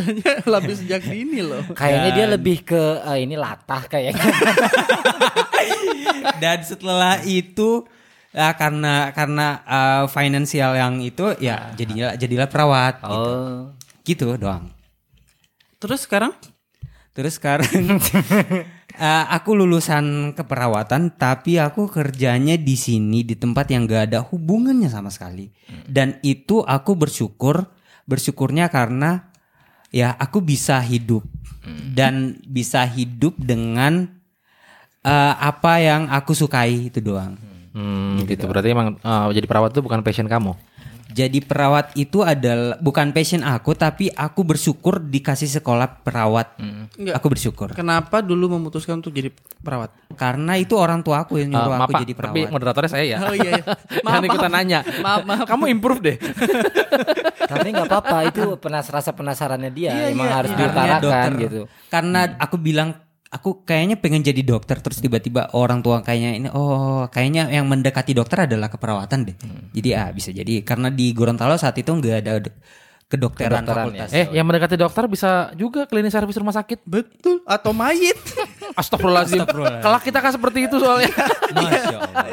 Lebih 0.45 0.75
sejak 0.85 1.01
dini 1.01 1.41
loh 1.41 1.65
Kayaknya 1.81 2.09
dia 2.13 2.25
lebih 2.29 2.61
ke 2.61 3.01
eh, 3.01 3.25
ini 3.25 3.33
latah 3.33 3.89
kayaknya. 3.89 4.21
Dan 6.45 6.61
setelah 6.61 7.25
itu 7.25 7.89
ya 8.29 8.53
karena 8.53 9.09
karena 9.17 9.65
uh, 9.65 10.05
finansial 10.05 10.77
yang 10.77 11.01
itu 11.01 11.33
ya 11.41 11.73
jadinya 11.73 12.13
jadilah 12.13 12.45
perawat. 12.45 13.01
oh. 13.01 13.73
Gitu 14.05 14.29
doang. 14.37 14.69
Terus 15.81 16.05
sekarang 16.05 16.37
Terus 17.13 17.37
sekarang 17.37 17.69
eh, 18.97 19.25
aku 19.29 19.53
lulusan 19.53 20.33
keperawatan 20.33 21.13
tapi 21.13 21.61
aku 21.61 21.85
kerjanya 21.85 22.57
di 22.57 22.73
sini 22.73 23.21
di 23.21 23.37
tempat 23.37 23.69
yang 23.69 23.85
gak 23.85 24.09
ada 24.09 24.19
hubungannya 24.25 24.89
sama 24.89 25.13
sekali. 25.13 25.53
Dan 25.85 26.17
itu 26.25 26.65
aku 26.65 26.97
bersyukur, 26.97 27.69
bersyukurnya 28.09 28.73
karena 28.73 29.29
ya 29.93 30.17
aku 30.17 30.41
bisa 30.41 30.81
hidup 30.81 31.21
dan 31.93 32.41
bisa 32.49 32.81
hidup 32.89 33.37
dengan 33.37 34.09
eh, 35.05 35.33
apa 35.37 35.79
yang 35.79 36.09
aku 36.09 36.33
sukai 36.33 36.89
itu 36.89 36.97
doang. 36.97 37.37
Hmm, 37.73 38.25
gitu. 38.25 38.49
Berarti 38.49 38.73
emang 38.73 38.97
eh, 38.97 39.27
jadi 39.37 39.45
perawat 39.45 39.69
itu 39.69 39.85
bukan 39.85 40.01
passion 40.01 40.25
kamu. 40.25 40.57
Jadi 41.13 41.45
perawat 41.45 41.93
itu 41.93 42.25
adalah 42.25 42.73
bukan 42.81 43.13
passion 43.13 43.45
aku 43.45 43.77
tapi 43.77 44.09
aku 44.09 44.41
bersyukur 44.41 44.97
dikasih 44.97 45.45
sekolah 45.47 46.01
perawat. 46.01 46.57
Enggak. 46.97 47.21
Aku 47.21 47.29
bersyukur. 47.29 47.69
Kenapa 47.71 48.25
dulu 48.25 48.57
memutuskan 48.57 48.97
untuk 48.97 49.13
jadi 49.13 49.29
perawat? 49.61 49.93
Karena 50.17 50.57
itu 50.57 50.73
orang 50.73 51.05
tua 51.05 51.21
aku 51.21 51.37
yang 51.37 51.53
nyuruh 51.53 51.69
maaf 51.69 51.85
aku 51.85 51.93
Pak, 51.93 52.01
jadi 52.01 52.13
tapi 52.13 52.21
perawat. 52.41 52.49
moderatornya 52.49 52.89
saya 52.89 53.05
ya. 53.05 53.17
Oh 53.21 53.35
iya, 53.37 53.49
iya. 53.61 53.63
Jangan 54.01 54.21
Maaf, 54.21 54.25
ikutan 54.25 54.49
maaf. 54.49 54.59
nanya. 54.59 54.79
Maaf, 55.05 55.21
maaf. 55.23 55.45
Kamu 55.45 55.63
improve 55.69 56.01
deh. 56.01 56.17
Tapi 57.53 57.67
nggak 57.69 57.85
apa-apa 57.85 58.17
itu 58.33 58.43
penas 58.57 58.87
rasa 58.89 59.13
penasarannya 59.13 59.69
dia 59.69 59.91
Iya, 59.93 60.05
emang 60.09 60.27
iya, 60.27 60.35
harus 60.41 60.49
iya. 60.49 60.57
Karena 60.57 60.97
diutarakan 60.97 61.31
gitu. 61.37 61.61
Karena 61.87 62.19
aku 62.41 62.55
bilang 62.57 62.89
aku 63.33 63.65
kayaknya 63.65 63.97
pengen 63.97 64.21
jadi 64.21 64.45
dokter 64.45 64.77
terus 64.77 65.01
tiba-tiba 65.01 65.49
orang 65.57 65.81
tua 65.81 66.05
kayaknya 66.05 66.31
ini 66.37 66.47
oh 66.53 67.09
kayaknya 67.09 67.49
yang 67.49 67.65
mendekati 67.65 68.13
dokter 68.13 68.45
adalah 68.45 68.69
keperawatan 68.69 69.33
deh. 69.33 69.35
Jadi 69.73 69.89
ah 69.97 70.13
bisa 70.13 70.29
jadi 70.29 70.61
karena 70.61 70.93
di 70.93 71.09
Gorontalo 71.17 71.57
saat 71.57 71.73
itu 71.81 71.89
nggak 71.89 72.15
ada 72.21 72.37
kedokteran 73.09 73.65
Kedokteran, 73.65 73.85
fakultas. 73.89 74.09
Eh, 74.13 74.25
yang 74.37 74.45
mendekati 74.45 74.77
dokter 74.77 75.03
bisa 75.09 75.49
juga 75.57 75.89
klinis 75.89 76.13
servis 76.13 76.37
rumah 76.37 76.53
sakit. 76.53 76.85
Betul 76.85 77.41
atau 77.49 77.73
mayit. 77.73 78.17
Astagfirullahaladzim. 78.79 79.49
Kelak 79.81 80.03
kita 80.05 80.19
kan 80.21 80.31
seperti 80.33 80.69
itu 80.69 80.77
soalnya. 80.77 81.09
Masya 81.57 81.97
Allah. 81.97 82.25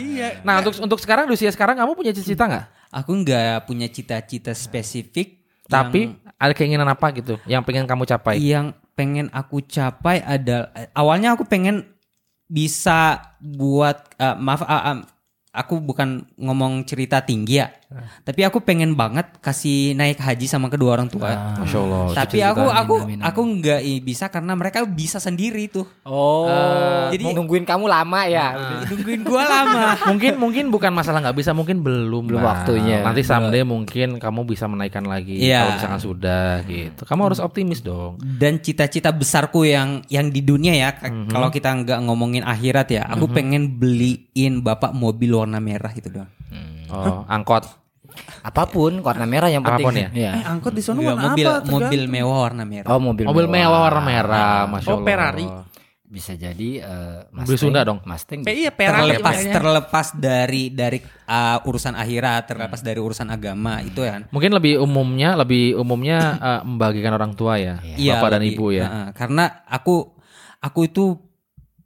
iya. 0.00 0.28
Nah, 0.40 0.64
untuk 0.64 0.76
untuk 0.80 0.98
sekarang 1.00 1.28
di 1.28 1.36
usia 1.36 1.52
sekarang 1.52 1.76
kamu 1.76 1.92
punya 1.92 2.12
cita-cita 2.16 2.48
nggak? 2.48 2.64
Aku 3.04 3.12
nggak 3.12 3.68
punya 3.68 3.88
cita-cita 3.92 4.56
spesifik. 4.56 5.36
Tapi 5.68 6.16
ada 6.40 6.52
keinginan 6.56 6.88
apa 6.88 7.12
gitu 7.12 7.36
yang 7.44 7.60
pengen 7.60 7.84
kamu 7.84 8.08
capai? 8.08 8.40
yang 8.40 8.72
pengen 8.98 9.30
aku 9.30 9.62
capai 9.62 10.18
adalah 10.26 10.74
awalnya 10.90 11.38
aku 11.38 11.46
pengen 11.46 11.86
bisa 12.50 13.22
buat 13.38 14.18
eh, 14.18 14.34
maaf 14.34 14.66
ah, 14.66 14.82
ah, 14.90 14.98
aku 15.54 15.78
bukan 15.78 16.26
ngomong 16.34 16.82
cerita 16.82 17.22
tinggi 17.22 17.62
ya 17.62 17.70
tapi 18.20 18.44
aku 18.44 18.60
pengen 18.60 18.92
banget 18.92 19.24
kasih 19.38 19.92
naik 19.92 20.16
haji 20.16 20.44
sama 20.44 20.68
kedua 20.68 20.92
orang 20.92 21.08
tua 21.08 21.56
Masya 21.56 21.78
Allah. 21.78 22.04
tapi 22.12 22.36
cita-cita, 22.36 22.52
aku 22.52 22.60
amin, 22.62 22.76
aku 22.76 22.94
amin, 23.00 23.18
aku 23.22 23.40
nggak 23.54 23.80
bisa 24.02 24.24
karena 24.28 24.52
mereka 24.52 24.84
bisa 24.84 25.16
sendiri 25.16 25.66
tuh 25.66 25.88
Oh, 26.04 26.44
jadi- 27.08 27.24
jadi 27.24 27.32
nungguin 27.32 27.64
kamu 27.64 27.84
lama 27.84 28.20
ya. 28.24 28.52
nungguin 28.84 29.24
gua 29.24 29.40
lama 29.42 29.96
mungkin 30.10 30.36
mungkin 30.36 30.64
bukan 30.68 30.90
masalah 30.90 31.20
nggak 31.20 31.34
bisa, 31.34 31.50
mungkin 31.50 31.80
belum 31.80 32.28
Belum 32.28 32.38
Bang. 32.38 32.60
waktunya. 32.60 33.00
Nanti 33.00 33.22
someday 33.22 33.62
mungkin 33.62 34.18
kamu 34.18 34.40
bisa 34.44 34.66
menaikkan 34.66 35.02
lagi. 35.02 35.38
Iya. 35.38 35.62
Kalau 35.62 35.72
misalkan 35.74 36.02
sudah 36.02 36.50
gitu. 36.62 37.02
Kamu 37.02 37.20
harus 37.24 37.40
optimis 37.40 37.80
dong. 37.80 38.20
dan 38.20 38.58
cita-cita 38.58 39.08
besarku 39.10 39.62
yang 39.62 40.04
yang 40.06 40.28
di 40.28 40.40
dunia 40.40 40.72
ya 40.72 40.90
k- 40.92 41.08
Mhm. 41.08 41.28
kalau 41.28 41.48
kita 41.48 41.72
nggak 41.74 41.98
ngomongin 42.02 42.42
akhirat 42.42 42.88
ya 42.90 43.02
aku 43.06 43.26
pengen 43.28 43.78
beliin 43.78 44.60
bapak 44.60 44.92
mobil 44.92 45.32
warna 45.34 45.58
merah 45.58 45.90
itu 45.90 46.06
doang 46.06 46.28
Oh, 46.90 47.22
angkot. 47.24 47.64
Apa 48.40 48.66
pun 48.66 48.98
warna 48.98 49.24
merah 49.24 49.46
yang 49.46 49.60
penting. 49.60 49.84
Apa 49.84 49.88
pun 49.88 49.94
ya? 49.94 50.08
Iya. 50.10 50.30
Eh, 50.32 50.44
angkot 50.48 50.72
di 50.72 50.80
sana 50.80 50.96
Nggak, 50.96 51.06
warna 51.12 51.24
mobil 51.24 51.44
apa? 51.44 51.52
Tergantung. 51.54 51.74
mobil 51.78 52.02
mewah 52.08 52.38
warna 52.40 52.64
merah 52.64 52.88
Oh, 52.88 52.98
mobil 52.98 53.24
Mobil 53.24 53.46
mewah 53.46 53.80
warna 53.80 54.02
merah, 54.02 54.58
masya 54.66 54.88
Oh, 54.88 54.94
Allah. 54.94 55.06
Ferrari. 55.06 55.46
Bisa 56.02 56.32
jadi 56.32 56.70
eh, 56.80 57.20
Mobil 57.30 57.54
Sunda 57.54 57.84
dong. 57.84 58.00
Mustang. 58.00 58.40
Eh, 58.42 58.56
iya 58.58 58.72
Ferrari. 58.72 59.12
terlepas 59.12 59.36
terlepas 59.44 60.06
dari 60.16 60.72
dari 60.72 60.98
uh, 61.04 61.60
urusan 61.62 61.92
akhirat 61.92 62.48
terlepas 62.48 62.80
dari 62.80 62.96
urusan 62.96 63.28
agama 63.28 63.84
itu 63.84 64.00
ya 64.00 64.24
Mungkin 64.26 64.50
lebih 64.50 64.80
umumnya, 64.80 65.36
lebih 65.36 65.76
umumnya 65.76 66.18
eh, 66.34 66.60
membagikan 66.64 67.12
orang 67.12 67.36
tua 67.36 67.60
ya, 67.60 67.76
Iya, 67.84 68.18
bapak 68.18 68.28
dan 68.30 68.40
lebih- 68.40 68.56
ibu 68.56 68.66
ya. 68.72 68.84
Heeh, 68.84 69.06
karena 69.12 69.44
aku 69.62 70.16
aku 70.58 70.80
itu 70.82 71.04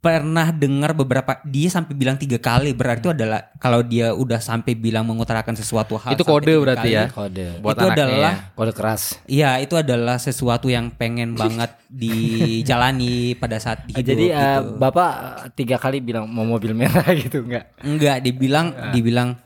pernah 0.03 0.51
dengar 0.51 0.91
beberapa 0.91 1.39
dia 1.47 1.71
sampai 1.71 1.95
bilang 1.95 2.19
tiga 2.19 2.35
kali 2.35 2.75
berarti 2.75 3.07
itu 3.07 3.15
adalah 3.15 3.47
kalau 3.55 3.79
dia 3.79 4.11
udah 4.11 4.43
sampai 4.43 4.75
bilang 4.75 5.07
mengutarakan 5.07 5.55
sesuatu 5.55 5.95
hal 5.95 6.19
Itu 6.19 6.27
kode 6.27 6.59
berarti 6.59 6.91
kali, 6.91 6.99
ya. 6.99 7.05
Kode. 7.07 7.63
Buat 7.63 7.79
itu 7.79 7.87
adalah 7.87 8.33
ya. 8.35 8.51
Kode 8.51 8.71
keras. 8.75 9.01
Iya 9.31 9.63
itu 9.63 9.79
adalah 9.79 10.19
sesuatu 10.19 10.67
yang 10.67 10.91
pengen 10.91 11.35
banget 11.39 11.71
dijalani 11.87 13.39
pada 13.39 13.63
saat 13.63 13.87
hidup 13.87 14.03
Jadi 14.03 14.25
eh, 14.27 14.43
gitu. 14.59 14.75
Bapak 14.75 15.11
eh, 15.15 15.31
tiga 15.55 15.79
kali 15.79 16.03
bilang 16.03 16.27
mau 16.27 16.43
mobil 16.43 16.75
merah 16.75 17.07
gitu 17.23 17.39
enggak? 17.39 17.71
enggak 17.79 18.19
dibilang 18.19 18.75
dibilang 18.91 19.39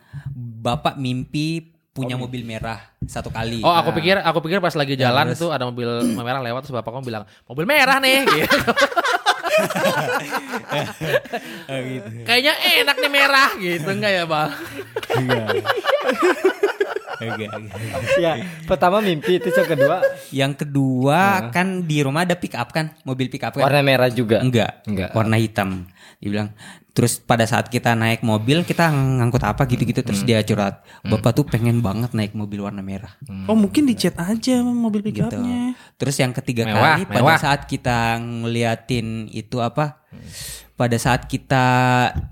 bapak 0.58 0.98
mimpi 0.98 1.78
punya 1.98 2.14
mobil 2.14 2.46
merah 2.46 2.78
satu 3.10 3.34
kali 3.34 3.66
Oh, 3.66 3.74
aku 3.74 3.90
pikir 3.98 4.22
aku 4.22 4.42
pikir 4.46 4.62
pas 4.62 4.74
lagi 4.78 4.94
jalan 4.94 5.34
itu 5.34 5.50
ada 5.50 5.66
mobil 5.66 5.90
merah 6.22 6.42
lewat 6.46 6.70
terus 6.70 6.78
bapak 6.78 6.94
kamu 6.94 7.06
bilang 7.10 7.24
mobil 7.50 7.66
merah 7.66 7.98
nih. 7.98 8.22
gitu. 8.38 8.58
Kayaknya 12.28 12.54
enak 12.84 12.96
nih 13.02 13.12
merah 13.12 13.50
gitu 13.58 13.90
enggak 13.90 14.12
ya, 14.14 14.24
Bang? 14.30 14.52
Ya, 18.18 18.32
pertama 18.64 19.00
mimpi 19.00 19.38
itu 19.38 19.50
yang 19.50 19.68
kedua 19.68 19.96
Yang 20.30 20.54
kedua 20.60 21.20
kan 21.50 21.84
di 21.84 21.98
rumah 22.00 22.24
ada 22.24 22.34
pick 22.34 22.54
up 22.54 22.70
kan, 22.70 22.94
mobil 23.02 23.28
pick 23.28 23.42
up 23.42 23.54
kan? 23.54 23.64
warna 23.64 23.82
merah 23.82 24.08
juga. 24.08 24.40
Enggak, 24.40 24.84
Enggak. 24.84 25.10
warna 25.12 25.36
hitam. 25.36 25.86
Dibilang 26.18 26.52
terus 26.90 27.22
pada 27.22 27.46
saat 27.46 27.70
kita 27.70 27.94
naik 27.94 28.26
mobil 28.26 28.66
kita 28.66 28.90
ngangkut 28.90 29.46
apa 29.46 29.70
gitu-gitu 29.70 30.02
terus 30.02 30.26
dia 30.26 30.42
curhat, 30.42 30.82
"Bapak 31.04 31.30
tuh 31.32 31.46
pengen 31.46 31.78
banget 31.78 32.10
naik 32.12 32.34
mobil 32.34 32.58
warna 32.60 32.82
merah." 32.82 33.14
Oh 33.46 33.54
mungkin 33.54 33.86
dicet 33.86 34.18
aja 34.18 34.66
mobil 34.66 35.06
pick 35.06 35.22
Gitu. 35.22 35.30
upnya. 35.30 35.78
Terus 35.94 36.18
yang 36.18 36.34
ketiga 36.34 36.66
Mewah, 36.66 36.98
kali 36.98 37.04
pada 37.06 37.22
mewah. 37.22 37.38
saat 37.38 37.70
kita 37.70 38.18
ngeliatin 38.18 39.30
itu 39.30 39.62
apa? 39.62 40.02
Pada 40.74 40.98
saat 40.98 41.26
kita 41.26 41.66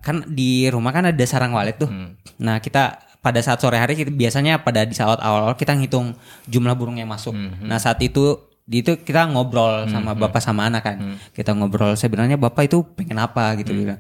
kan 0.02 0.26
di 0.26 0.65
rumah 0.65 0.89
kan 0.89 1.06
ada 1.06 1.26
sarang 1.26 1.54
walet 1.54 1.78
tuh. 1.78 1.89
Nah, 2.36 2.58
kita 2.58 3.05
pada 3.26 3.42
saat 3.42 3.58
sore 3.58 3.76
hari 3.76 3.98
kita 3.98 4.14
biasanya 4.14 4.62
pada 4.62 4.86
di 4.86 4.94
saat 4.94 5.18
awal-awal 5.18 5.58
kita 5.58 5.74
ngitung 5.74 6.14
jumlah 6.46 6.78
burung 6.78 6.96
yang 6.96 7.10
masuk. 7.10 7.34
Nah, 7.34 7.82
saat 7.82 7.98
itu 8.00 8.38
di 8.62 8.82
itu 8.82 8.94
kita 8.96 9.26
ngobrol 9.26 9.90
sama 9.90 10.14
bapak 10.14 10.38
sama 10.40 10.70
anak 10.70 10.86
kan. 10.86 10.98
Kita 11.34 11.52
ngobrol 11.52 11.98
sebenarnya 11.98 12.38
bapak 12.38 12.70
itu 12.70 12.86
pengen 12.94 13.18
apa 13.18 13.58
gitu 13.58 13.74
bilang. 13.74 13.98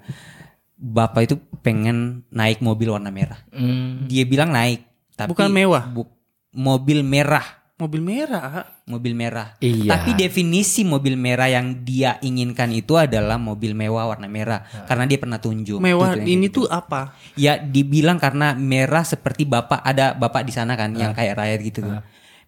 Bapak 0.75 1.21
itu 1.25 1.35
pengen 1.59 2.21
naik 2.29 2.61
mobil 2.61 2.93
warna 2.93 3.09
merah. 3.09 3.41
Hmm. 3.49 4.05
Dia 4.05 4.21
bilang 4.23 4.51
naik, 4.51 4.85
tapi 5.15 5.33
Bukan 5.33 5.49
mewah. 5.49 5.87
bu- 5.87 6.11
mobil 6.51 7.01
merah 7.01 7.64
Mobil 7.75 7.99
merah. 7.99 8.71
mobil 8.87 9.11
merah. 9.11 9.59
Iya. 9.59 9.91
Tapi 9.91 10.15
definisi 10.15 10.87
mobil 10.87 11.19
merah 11.19 11.51
yang 11.51 11.83
dia 11.83 12.15
inginkan 12.23 12.71
itu 12.71 12.95
adalah 12.95 13.35
mobil 13.35 13.75
mewah 13.75 14.07
warna 14.07 14.31
merah 14.31 14.63
karena 14.85 15.03
dia 15.03 15.19
pernah 15.19 15.43
tunjuk. 15.43 15.83
Mewah 15.83 16.15
ini 16.15 16.47
gitu. 16.47 16.63
tuh 16.63 16.65
apa? 16.71 17.11
ya 17.35 17.59
dibilang 17.59 18.15
karena 18.15 18.55
merah 18.55 19.03
seperti 19.03 19.43
bapak 19.43 19.83
ada 19.83 20.15
bapak 20.15 20.47
di 20.47 20.53
sana 20.55 20.79
kan 20.79 20.95
yang 20.95 21.11
kayak 21.11 21.35
rakyat 21.35 21.59
gitu. 21.61 21.79
tuh. 21.83 21.99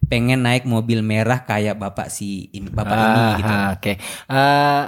Pengen 0.08 0.40
naik 0.40 0.64
mobil 0.64 1.04
merah 1.04 1.44
kayak 1.44 1.76
bapak 1.76 2.08
si 2.08 2.48
ini 2.48 2.72
bapak 2.72 2.96
ini 2.96 3.04
Ah, 3.20 3.34
gitu. 3.36 3.52
ah, 3.52 3.68
Oke. 3.74 3.92
Eh, 4.30 4.82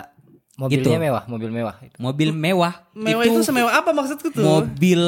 mobilnya 0.56 0.80
Gitu. 0.88 1.02
mewah, 1.02 1.22
mobil 1.26 1.50
mewah. 1.50 1.74
Mobil 1.98 2.30
mewah. 2.30 2.74
Mewah 2.94 3.24
itu, 3.28 3.40
semewah 3.42 3.72
apa 3.74 3.90
maksudku 3.90 4.32
tuh? 4.32 4.40
mobil 4.40 5.02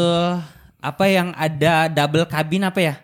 apa 0.76 1.04
yang 1.06 1.32
ada 1.32 1.88
double 1.88 2.26
cabin 2.26 2.66
apa 2.66 2.80
ya? 2.82 2.94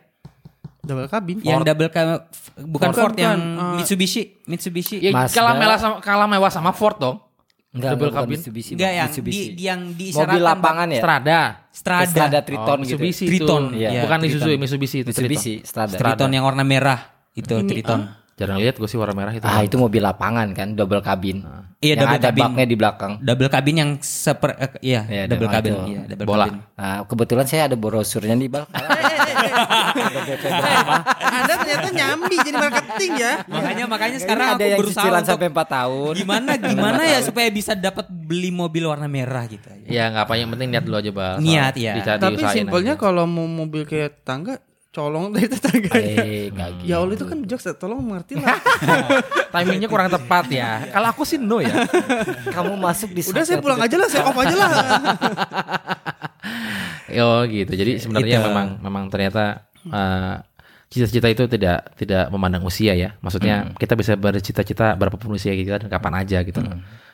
Double 0.88 1.04
cabin. 1.06 1.36
Yang 1.38 1.60
double 1.62 1.90
cabin 1.92 2.16
bukan 2.64 2.88
Ford. 2.88 2.98
Ford, 2.98 3.14
yang 3.14 3.36
Bukan, 3.36 3.60
uh, 3.60 3.76
Mitsubishi, 3.76 4.22
Mitsubishi. 4.44 4.96
Ya, 4.98 5.12
Mazda. 5.12 5.36
kalah 5.36 5.54
mewah 5.54 5.76
sama 5.76 5.96
kalah 6.00 6.24
mewah 6.26 6.48
sama 6.48 6.70
Ford 6.72 6.96
dong. 6.96 7.16
Enggak, 7.68 7.90
Double 7.94 8.08
cabin. 8.10 8.32
Mitsubishi, 8.34 8.72
Enggak 8.72 8.90
yang 8.90 9.06
Mitsubishi. 9.06 9.44
di, 9.44 9.52
di 9.52 9.62
yang 9.62 9.80
mobil 9.84 9.98
diisyaratkan 10.00 10.40
lapangan 10.40 10.88
ya? 10.88 11.00
Strada. 11.04 11.40
Strada. 11.68 12.08
Strada 12.08 12.38
Triton 12.40 12.64
Oh, 12.64 12.76
gitu. 12.80 12.96
Mitsubishi 12.96 13.24
Triton, 13.28 13.62
itu. 13.68 13.78
iya, 13.78 13.90
Bukan 14.02 14.18
Triton. 14.18 14.36
Isuzu, 14.40 14.48
Mitsubishi 14.56 14.96
itu 14.98 15.08
Mitsubishi, 15.12 15.54
Triton. 15.60 15.68
Strada. 15.68 15.94
Triton 15.94 16.30
yang 16.32 16.44
warna 16.48 16.64
merah 16.64 17.00
itu 17.36 17.52
Triton. 17.52 18.00
Jarang 18.38 18.62
lihat 18.62 18.78
gue 18.78 18.86
sih 18.86 18.94
warna 18.94 19.18
merah 19.18 19.34
itu. 19.34 19.42
Ah, 19.42 19.66
itu 19.66 19.74
mobil 19.74 19.98
lapangan 19.98 20.54
kan, 20.54 20.78
double 20.78 21.02
cabin. 21.02 21.42
Iya, 21.82 21.98
yang 21.98 22.06
double 22.06 22.18
ada 22.22 22.26
cabin. 22.30 22.42
baknya 22.46 22.64
di 22.70 22.76
belakang. 22.78 23.12
Double 23.18 23.50
cabin 23.50 23.74
yang 23.74 23.90
seper 23.98 24.50
eh, 24.54 24.70
iya, 24.78 25.02
Iya, 25.10 25.22
double 25.26 25.50
ada 25.50 25.54
cabin, 25.58 25.72
itu. 25.74 25.82
iya, 25.90 26.00
double 26.06 26.26
Bola. 26.26 26.46
cabin. 26.46 26.58
Nah, 26.78 26.98
kebetulan 27.02 27.46
saya 27.50 27.62
ada 27.66 27.74
brosurnya 27.74 28.38
di 28.38 28.46
belakang. 28.46 28.70
Anda 31.18 31.54
ternyata 31.58 31.88
nyambi 31.90 32.36
jadi 32.42 32.56
marketing 32.58 33.12
ya. 33.18 33.32
Makanya 33.46 33.84
makanya 33.90 34.18
sekarang 34.22 34.46
ada 34.54 34.58
aku 34.58 34.70
yang 34.70 34.80
berusaha 34.80 35.02
cicilan 35.02 35.22
untuk 35.22 35.30
sampai 35.34 35.48
4 35.50 35.76
tahun. 35.76 36.12
gimana 36.14 36.50
gimana 36.70 37.02
ya 37.02 37.18
supaya 37.22 37.48
bisa 37.50 37.72
dapat 37.74 38.06
beli 38.10 38.50
mobil 38.54 38.86
warna 38.86 39.06
merah 39.10 39.44
gitu. 39.46 39.66
Ya 39.88 40.10
nggak 40.12 40.24
apa 40.28 40.34
yang 40.38 40.48
penting 40.54 40.68
niat 40.74 40.84
dulu 40.86 40.96
aja 40.98 41.10
bang. 41.10 41.36
Niat, 41.40 41.74
ya. 41.74 41.94
Tapi 42.18 42.42
simpelnya 42.50 42.94
kalau 42.94 43.24
mau 43.26 43.46
mobil 43.46 43.82
kayak 43.82 44.22
tangga 44.22 44.58
colong 44.98 45.30
dari 45.34 45.46
tetangganya. 45.46 46.16
Eh, 46.26 46.50
gitu. 46.50 46.82
Ya 46.82 46.98
Allah 46.98 47.14
itu 47.14 47.26
kan 47.30 47.38
jokes 47.46 47.70
tolong 47.78 48.02
mengerti 48.02 48.34
lah. 48.34 48.58
timingnya 49.54 49.86
kurang 49.86 50.10
tepat 50.10 50.50
ya. 50.50 50.90
Kalau 50.90 51.08
aku 51.14 51.22
sih 51.22 51.38
no 51.38 51.62
ya. 51.62 51.70
Kamu 52.54 52.74
masuk 52.74 53.14
di 53.14 53.22
Udah 53.22 53.46
saya 53.46 53.62
pulang 53.62 53.78
aja 53.78 53.94
lah, 53.94 54.08
saya 54.10 54.26
off 54.26 54.38
aja 54.42 54.56
lah. 54.58 54.70
Oh 57.22 57.40
gitu. 57.46 57.72
Jadi 57.78 58.02
sebenarnya 58.02 58.42
Itu. 58.42 58.46
memang 58.50 58.66
memang 58.82 59.04
ternyata 59.06 59.70
eh, 59.86 60.34
cita-cita 60.90 61.28
itu 61.30 61.44
tidak 61.46 61.94
tidak 61.94 62.26
memandang 62.34 62.66
usia 62.66 62.98
ya. 62.98 63.14
Maksudnya 63.22 63.78
kita 63.78 63.94
bisa 63.94 64.18
bercita-cita 64.18 64.98
berapapun 64.98 65.38
usia 65.38 65.54
kita 65.54 65.86
dan 65.86 65.88
kapan 65.88 66.26
aja 66.26 66.42
gitu. 66.42 66.58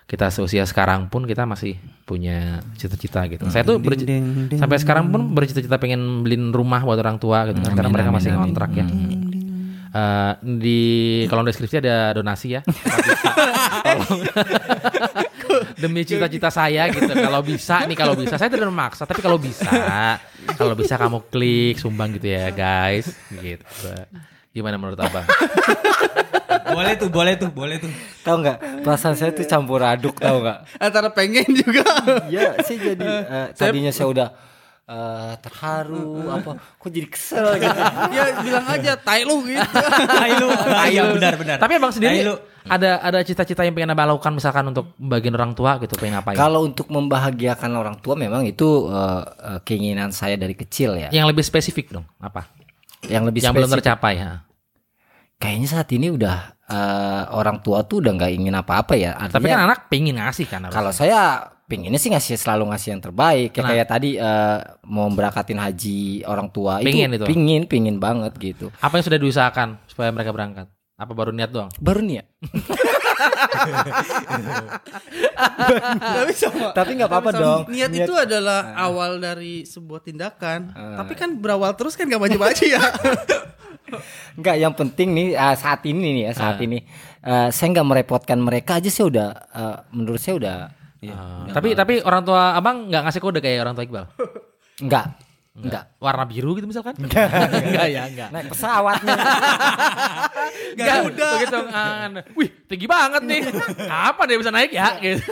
Kita 0.04 0.28
seusia 0.28 0.68
sekarang 0.68 1.08
pun 1.08 1.24
kita 1.24 1.48
masih 1.48 1.80
punya 2.04 2.60
cita-cita 2.76 3.24
gitu. 3.24 3.48
Saya 3.48 3.64
tuh 3.64 3.80
berci- 3.80 4.04
ding, 4.04 4.52
ding, 4.52 4.60
sampai 4.60 4.76
sekarang 4.76 5.08
pun 5.08 5.32
bercita-cita 5.32 5.80
pengen 5.80 6.20
beliin 6.20 6.52
rumah 6.52 6.84
buat 6.84 7.00
orang 7.00 7.16
tua 7.16 7.48
gitu 7.48 7.58
kan, 7.64 7.72
karena 7.72 7.90
mereka 7.90 8.10
masih 8.12 8.36
ngontrak 8.36 8.70
ya. 8.76 8.84
Eh, 9.94 10.32
di 10.42 10.80
kolom 11.30 11.46
deskripsi 11.46 11.78
ada 11.78 12.10
donasi 12.12 12.58
ya. 12.58 12.60
Demi 15.78 16.02
cita-cita 16.02 16.50
saya 16.50 16.90
gitu. 16.90 17.14
Kalau 17.14 17.40
bisa 17.46 17.86
nih 17.86 17.94
kalau 17.94 18.18
bisa 18.18 18.34
saya 18.34 18.50
tidak 18.50 18.66
memaksa 18.74 19.06
tapi 19.06 19.22
kalau 19.22 19.38
bisa 19.38 19.70
kalau 20.58 20.74
bisa 20.74 20.98
kamu 20.98 21.22
klik 21.30 21.78
sumbang 21.78 22.10
gitu 22.18 22.26
ya 22.26 22.50
guys 22.50 23.06
gitu. 23.30 23.62
Gimana 24.54 24.78
menurut 24.78 25.02
Abang? 25.02 25.26
boleh 26.78 26.94
tuh, 26.94 27.10
boleh 27.10 27.34
tuh, 27.34 27.50
boleh 27.50 27.76
tuh. 27.82 27.90
Tahu 28.22 28.36
nggak? 28.38 28.86
Perasaan 28.86 29.18
saya 29.18 29.34
tuh 29.34 29.42
campur 29.50 29.82
aduk 29.82 30.22
tahu 30.22 30.46
nggak? 30.46 30.78
Antara 30.78 31.10
pengen 31.10 31.50
juga. 31.58 31.82
Iya, 32.30 32.62
saya 32.62 32.78
jadi 32.94 33.02
eh, 33.02 33.46
tadinya 33.58 33.90
saya 33.90 34.06
udah 34.14 34.28
eh, 34.86 35.32
terharu 35.42 36.30
apa 36.30 36.54
kok 36.78 36.86
jadi 36.86 37.08
kesel 37.10 37.58
gitu. 37.58 37.80
ya 38.14 38.22
bilang 38.46 38.66
aja 38.70 38.94
tai 38.94 39.26
lu 39.26 39.42
gitu. 39.42 39.58
Tai 40.06 40.30
lu. 40.38 40.48
Iya 40.86 41.02
benar 41.18 41.34
benar. 41.34 41.56
Tapi 41.58 41.72
Abang 41.74 41.90
sendiri 41.90 42.22
Tai 42.22 42.26
lu. 42.30 42.34
ada 42.70 43.02
ada 43.02 43.18
cita-cita 43.26 43.66
yang 43.66 43.74
pengen 43.74 43.90
Abang 43.90 44.06
lakukan 44.14 44.38
misalkan 44.38 44.70
untuk 44.70 44.94
bagian 45.02 45.34
orang 45.34 45.50
tua 45.58 45.82
gitu 45.82 45.98
pengen 45.98 46.22
ngapain? 46.22 46.38
Kalau 46.38 46.62
untuk 46.62 46.86
membahagiakan 46.94 47.70
orang 47.74 47.98
tua 47.98 48.14
memang 48.14 48.46
itu 48.46 48.86
eh, 48.86 49.58
keinginan 49.66 50.14
saya 50.14 50.38
dari 50.38 50.54
kecil 50.54 50.94
ya. 50.94 51.10
Yang 51.10 51.34
lebih 51.34 51.42
spesifik 51.42 51.90
dong, 51.90 52.06
apa? 52.22 52.63
Yang 53.08 53.24
lebih 53.30 53.40
yang 53.44 53.54
belum 53.54 53.72
tercapai 53.78 54.12
ya. 54.20 54.44
Kayaknya 55.38 55.68
saat 55.68 55.88
ini 55.92 56.08
udah 56.08 56.36
eh, 56.70 57.22
orang 57.34 57.60
tua 57.60 57.84
tuh 57.84 58.00
udah 58.00 58.12
nggak 58.16 58.32
ingin 58.32 58.54
apa-apa 58.54 58.94
ya. 58.96 59.12
Artinya, 59.18 59.36
Tapi 59.40 59.46
kan 59.50 59.60
anak 59.68 59.78
pengen 59.92 60.16
ngasih 60.16 60.46
kan 60.48 60.60
kalau 60.72 60.94
saya 60.94 61.50
pinginnya 61.64 61.96
sih 61.96 62.12
ngasih 62.12 62.36
selalu 62.36 62.72
ngasih 62.72 62.88
yang 62.96 63.02
terbaik. 63.02 63.52
Kayak, 63.52 63.54
Kenapa? 63.56 63.70
kayak 63.74 63.86
tadi 63.88 64.10
eh, 64.16 64.58
mau 64.88 65.08
berangkatin 65.12 65.60
haji 65.60 66.00
orang 66.24 66.48
tua 66.48 66.80
Pingin 66.80 67.16
itu, 67.16 67.24
itu? 67.24 67.26
pingin 67.28 67.62
pingin 67.68 67.96
banget 68.00 68.32
gitu. 68.40 68.72
Apa 68.80 69.00
yang 69.00 69.04
sudah 69.04 69.18
diusahakan 69.20 69.68
supaya 69.88 70.08
mereka 70.14 70.32
berangkat? 70.32 70.66
Apa 70.94 71.10
baru 71.10 71.34
niat 71.34 71.50
doang? 71.50 71.70
Baru 71.82 72.00
ya. 72.06 72.22
Tapi 75.94 76.32
sama. 76.32 76.70
Tapi 76.72 76.90
nggak 76.96 77.10
apa-apa 77.10 77.30
dong. 77.32 77.60
Niat, 77.68 77.90
Niat- 77.90 78.06
itu 78.06 78.14
adalah 78.14 78.74
awal 78.76 79.18
dari 79.18 79.64
sebuah 79.64 80.00
tindakan. 80.00 80.70
Tapi 80.72 81.12
kan 81.14 81.36
berawal 81.36 81.74
terus 81.74 81.94
kan 81.94 82.06
gak 82.06 82.20
maju-maju 82.20 82.64
ya. 82.64 82.82
Enggak, 84.34 84.56
yang 84.58 84.74
penting 84.74 85.14
nih 85.14 85.26
eh, 85.32 85.54
saat 85.54 85.86
ini 85.86 86.08
nih 86.10 86.22
ya, 86.26 86.32
saat 86.34 86.58
ini 86.58 86.82
eh, 87.20 87.48
saya 87.48 87.68
nggak 87.70 87.86
merepotkan 87.86 88.42
mereka 88.42 88.82
aja 88.82 88.90
sih 88.90 89.06
udah 89.06 89.28
eh, 89.54 89.76
menurut 89.92 90.18
saya 90.18 90.34
udah 90.36 90.56
Ah, 91.04 91.44
tapi 91.52 91.76
tapi 91.76 92.00
orang 92.00 92.24
tua 92.24 92.56
abang 92.56 92.88
nggak 92.88 93.04
ngasih 93.04 93.20
kode 93.20 93.44
kayak 93.44 93.60
orang 93.60 93.76
tua 93.76 93.84
Iqbal. 93.84 94.04
enggak. 94.80 95.06
Enggak. 95.54 95.94
Warna 96.02 96.26
biru 96.26 96.58
gitu 96.58 96.66
misalkan? 96.66 96.98
Enggak 96.98 97.86
ya, 97.94 98.10
enggak. 98.10 98.28
Naik 98.34 98.50
pesawat 98.50 98.98
nih. 99.06 99.18
Enggak 100.74 100.96
udah. 101.06 101.30
Begitu. 101.38 101.58
ah, 101.70 102.06
Wih, 102.34 102.50
tinggi 102.66 102.86
banget 102.90 103.22
nih. 103.22 103.40
Kapan 103.94 104.24
dia 104.26 104.38
bisa 104.42 104.50
naik 104.50 104.74
ya? 104.74 104.98
Gitu. 104.98 105.22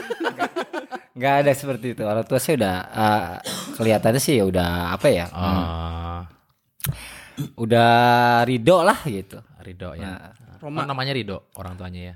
Enggak 1.11 1.33
ada 1.43 1.51
seperti 1.51 1.91
itu. 1.91 2.03
Orang 2.07 2.23
tua 2.23 2.39
saya 2.39 2.55
udah 2.55 2.75
eh, 2.87 3.23
kelihatannya 3.75 4.21
sih 4.23 4.39
ya 4.39 4.47
udah 4.47 4.95
apa 4.95 5.07
ya? 5.11 5.25
Oh, 5.35 6.19
Udah 7.59 7.91
ridho 8.47 8.79
lah 8.79 9.03
gitu. 9.03 9.43
Rido 9.59 9.91
ya. 9.91 10.31
Roma. 10.63 10.83
Oh, 10.83 10.87
namanya 10.87 11.11
Rido 11.11 11.51
orang 11.59 11.75
tuanya 11.75 12.13
ya. 12.13 12.15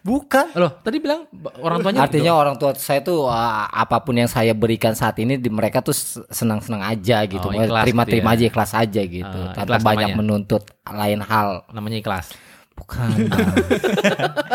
Bukan. 0.00 0.56
Loh, 0.56 0.72
tadi 0.80 0.96
bilang 0.96 1.28
orang 1.60 1.84
tuanya 1.84 2.08
Artinya 2.08 2.32
Rido. 2.32 2.40
orang 2.40 2.56
tua 2.56 2.72
saya 2.74 3.04
tuh 3.04 3.28
eh, 3.28 3.64
apa 3.68 4.00
pun 4.00 4.16
yang 4.16 4.30
saya 4.30 4.56
berikan 4.56 4.96
saat 4.96 5.20
ini 5.20 5.36
di 5.36 5.52
mereka 5.52 5.84
tuh 5.84 5.92
senang-senang 6.32 6.80
aja 6.80 7.24
gitu. 7.28 7.48
Oh, 7.48 7.52
Terima-terima 7.52 8.32
gitu 8.32 8.44
ya. 8.44 8.48
aja 8.48 8.52
ikhlas 8.52 8.72
aja 8.72 9.02
gitu. 9.04 9.38
Ah, 9.46 9.52
Tanpa 9.52 9.76
banyak 9.78 10.12
namanya. 10.12 10.18
menuntut 10.18 10.62
lain 10.88 11.20
hal. 11.20 11.68
namanya 11.70 12.00
ikhlas. 12.00 12.32
Bukan. 12.76 13.08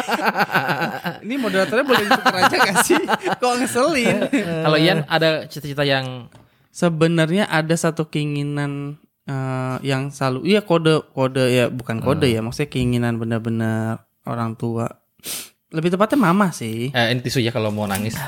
Ini 1.26 1.36
moderatornya 1.38 1.86
boleh 1.86 2.04
ditukar 2.06 2.36
aja 2.38 2.56
gak 2.58 2.78
sih? 2.86 3.02
Kok 3.38 3.54
ngeselin? 3.62 4.18
Kalau 4.66 4.78
Ian 4.78 5.06
ada 5.06 5.46
cita-cita 5.46 5.86
yang 5.86 6.30
Sebenarnya 6.72 7.52
ada 7.52 7.76
satu 7.76 8.08
keinginan 8.08 8.96
eh, 9.28 9.76
yang 9.84 10.08
selalu 10.08 10.48
iya 10.48 10.64
kode 10.64 11.04
kode 11.12 11.52
ya 11.52 11.68
bukan 11.68 12.00
kode 12.00 12.32
ya 12.32 12.40
maksudnya 12.40 12.72
keinginan 12.72 13.20
benar-benar 13.20 14.08
orang 14.24 14.56
tua. 14.56 14.88
Lebih 15.72 15.96
tepatnya 15.96 16.20
mama 16.22 16.52
sih. 16.52 16.92
eh, 16.92 17.08
ini 17.10 17.24
tisu 17.24 17.40
ya 17.40 17.50
kalau 17.50 17.72
mau 17.72 17.88
nangis. 17.88 18.20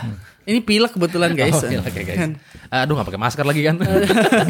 Ini 0.47 0.63
pilek 0.63 0.95
kebetulan 0.95 1.35
guys. 1.39 1.51
Oh, 1.53 1.67
iya, 1.67 1.83
oke, 1.83 1.91
guys. 1.91 2.39
Aduh, 2.71 2.95
nggak 2.95 3.07
pakai 3.11 3.19
masker 3.19 3.43
lagi 3.43 3.61
kan? 3.63 3.75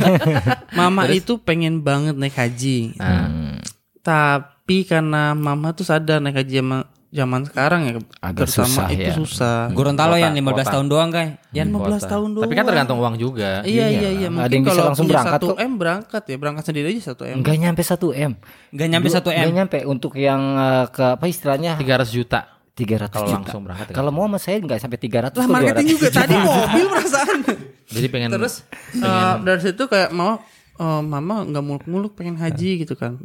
Mama 0.80 1.10
itu 1.10 1.42
pengen 1.42 1.82
banget 1.82 2.14
naik 2.14 2.38
haji. 2.38 2.94
Nah, 2.98 3.58
Tapi 4.04 4.84
karena 4.84 5.32
mama 5.34 5.72
tuh 5.72 5.84
sadar 5.84 6.20
naik 6.20 6.38
haji 6.38 6.60
zaman 6.60 6.86
zaman 7.14 7.46
sekarang 7.46 7.82
ya 7.86 7.92
Agak 8.20 8.50
terutama 8.50 8.66
susah 8.68 8.88
itu 8.90 9.06
ya. 9.06 9.14
susah. 9.14 9.58
Gorontalo 9.70 10.18
Kota, 10.18 10.24
yang 10.24 10.34
15 10.34 10.50
kota. 10.50 10.64
tahun 10.68 10.86
doang 10.90 11.10
kan. 11.10 11.28
Yan 11.52 11.68
15 11.70 11.78
kota. 11.78 12.08
tahun 12.10 12.28
doang. 12.34 12.44
Tapi 12.44 12.54
kan 12.54 12.66
tergantung 12.66 12.98
uang 12.98 13.16
juga. 13.16 13.62
Iya 13.62 13.86
iya 13.88 14.10
iya. 14.12 14.28
Ada 14.28 14.34
Mungkin 14.34 14.50
yang 14.50 14.64
bisa 14.64 14.74
kalau 14.74 14.84
langsung 14.90 15.06
berangkat 15.06 15.40
1 15.40 15.46
kok. 15.46 15.58
M 15.60 15.72
berangkat 15.78 16.24
ya 16.26 16.36
berangkat 16.36 16.64
sendiri 16.66 16.88
aja 16.90 17.02
1 17.14 17.22
M. 17.24 17.36
Enggak 17.40 17.56
nyampe 17.56 17.82
1 17.82 17.96
M. 18.20 18.32
Gak 18.74 18.88
nyampe 18.90 19.08
1 19.08 19.14
M. 19.14 19.30
Enggak 19.30 19.54
nyampe 19.54 19.78
untuk 19.86 20.12
yang 20.16 20.42
eh, 20.58 20.86
ke 20.90 21.06
apa 21.14 21.26
istilahnya 21.26 21.72
300 21.78 22.10
juta 22.10 22.40
300 22.74 23.06
kalau 23.08 23.22
juta. 23.24 23.38
langsung 23.38 23.62
berangkat. 23.62 23.86
ya. 23.86 23.94
Kalau 23.94 24.10
mau 24.10 24.26
sama 24.26 24.38
saya 24.38 24.58
enggak 24.58 24.80
sampai 24.80 24.98
300 24.98 25.38
Lah 25.38 25.46
marketing 25.48 25.86
200. 25.88 25.94
juga 25.94 26.08
tadi 26.10 26.36
mobil 26.36 26.86
perasaan. 26.90 27.38
Jadi 27.86 28.08
pengen 28.10 28.30
Terus 28.32 28.54
eh, 28.96 29.34
dari 29.40 29.62
situ 29.62 29.84
kayak 29.86 30.10
mau 30.10 30.42
eh, 30.76 31.02
mama 31.04 31.46
nggak 31.46 31.62
muluk-muluk 31.62 32.18
pengen 32.18 32.36
haji 32.36 32.82
gitu 32.82 32.98
kan. 32.98 33.22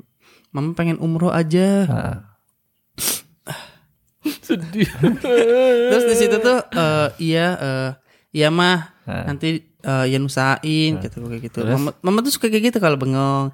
Mama 0.49 0.73
pengen 0.73 0.97
umroh 0.99 1.33
aja. 1.33 1.89
Sedih. 4.49 4.89
Terus 5.93 6.05
di 6.05 6.17
situ 6.17 6.37
tuh 6.39 6.59
eh, 6.73 7.09
iya 7.21 7.47
eh, 7.55 7.91
iya 8.33 8.49
mah 8.49 8.97
nanti 9.25 9.49
eh, 9.63 10.05
Ian 10.09 10.25
usahain 10.25 10.97
gitu 10.99 11.21
kayak 11.23 11.43
gitu. 11.45 11.59
Mama, 11.65 11.91
mama 12.01 12.19
tuh 12.21 12.33
suka 12.33 12.49
kayak 12.49 12.73
gitu 12.73 12.79
kalau 12.79 12.97
bengong. 12.97 13.53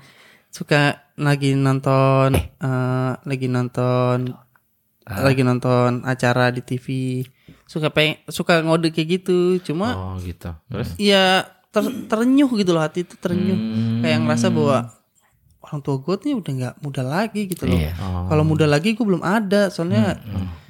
Suka 0.49 1.03
lagi 1.15 1.55
nonton 1.55 2.39
eh, 2.39 3.13
lagi 3.19 3.47
nonton 3.47 4.35
lagi 5.05 5.43
nonton 5.43 6.01
acara 6.03 6.49
di 6.49 6.63
TV. 6.63 6.87
Suka 7.67 7.91
peng 7.91 8.17
suka 8.27 8.63
ngode 8.63 8.89
kayak 8.89 9.21
gitu. 9.21 9.59
Cuma 9.61 9.93
Oh 9.93 10.15
gitu. 10.23 10.49
Terus 10.71 10.95
ya 10.97 11.45
ter- 11.69 12.07
terenyuh 12.07 12.49
gitu 12.55 12.71
loh 12.71 12.81
hati 12.81 13.03
itu 13.03 13.19
terenyuh. 13.19 13.59
Kayak 14.01 14.19
ngerasa 14.25 14.47
bahwa 14.49 14.79
orang 15.75 15.83
tua 15.83 15.99
gue 15.99 16.15
nih 16.23 16.35
udah 16.39 16.53
nggak 16.55 16.75
muda 16.87 17.03
lagi 17.03 17.51
gitu 17.51 17.67
loh. 17.67 17.75
Iya. 17.75 17.99
Kalau 18.31 18.47
muda 18.47 18.71
lagi 18.71 18.95
gue 18.95 19.03
belum 19.03 19.27
ada 19.27 19.67
soalnya 19.75 20.15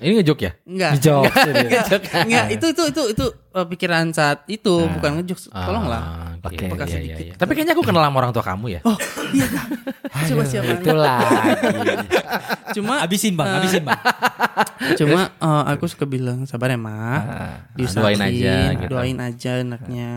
ini 0.00 0.16
ngejok 0.16 0.38
ya? 0.40 0.52
Enggak. 0.64 0.90
Jok. 1.04 1.24
Enggak, 2.24 2.46
itu 2.56 2.66
itu 2.72 2.82
itu 2.88 3.02
itu 3.12 3.24
uh, 3.52 3.66
pikiran 3.68 4.08
saat 4.16 4.48
itu 4.48 4.88
bukan 4.88 5.20
ngejokes. 5.20 5.52
Tolonglah. 5.52 6.00
Ah, 6.00 6.32
Oke, 6.44 6.56
gitu. 6.56 6.72
bekas 6.72 6.88
Iya, 6.88 6.96
sedikit. 7.00 7.20
iya, 7.20 7.28
iya. 7.32 7.34
Tapi 7.36 7.50
kayaknya 7.52 7.72
aku 7.76 7.84
kenal 7.84 8.00
sama 8.04 8.16
orang 8.20 8.32
tua 8.32 8.44
kamu 8.44 8.66
ya. 8.76 8.80
Oh, 8.84 8.96
iya. 9.32 9.46
Coba 10.28 10.42
siapa? 10.44 10.72
Itu 10.76 10.92
lagi. 10.92 12.06
Cuma 12.76 12.94
Habisin 13.04 13.32
bang, 13.36 13.48
habisin 13.60 13.82
bang. 13.84 14.00
cuma 15.00 15.32
uh, 15.40 15.64
aku 15.72 15.88
suka 15.88 16.04
bilang 16.04 16.44
sabar 16.44 16.72
ya, 16.72 16.76
Mah. 16.80 17.20
Diusahain, 17.72 18.16
doain 18.16 18.20
aja, 18.20 18.54
gitu. 18.76 18.90
Doain 18.92 19.18
aja 19.20 19.50
anaknya. 19.60 20.10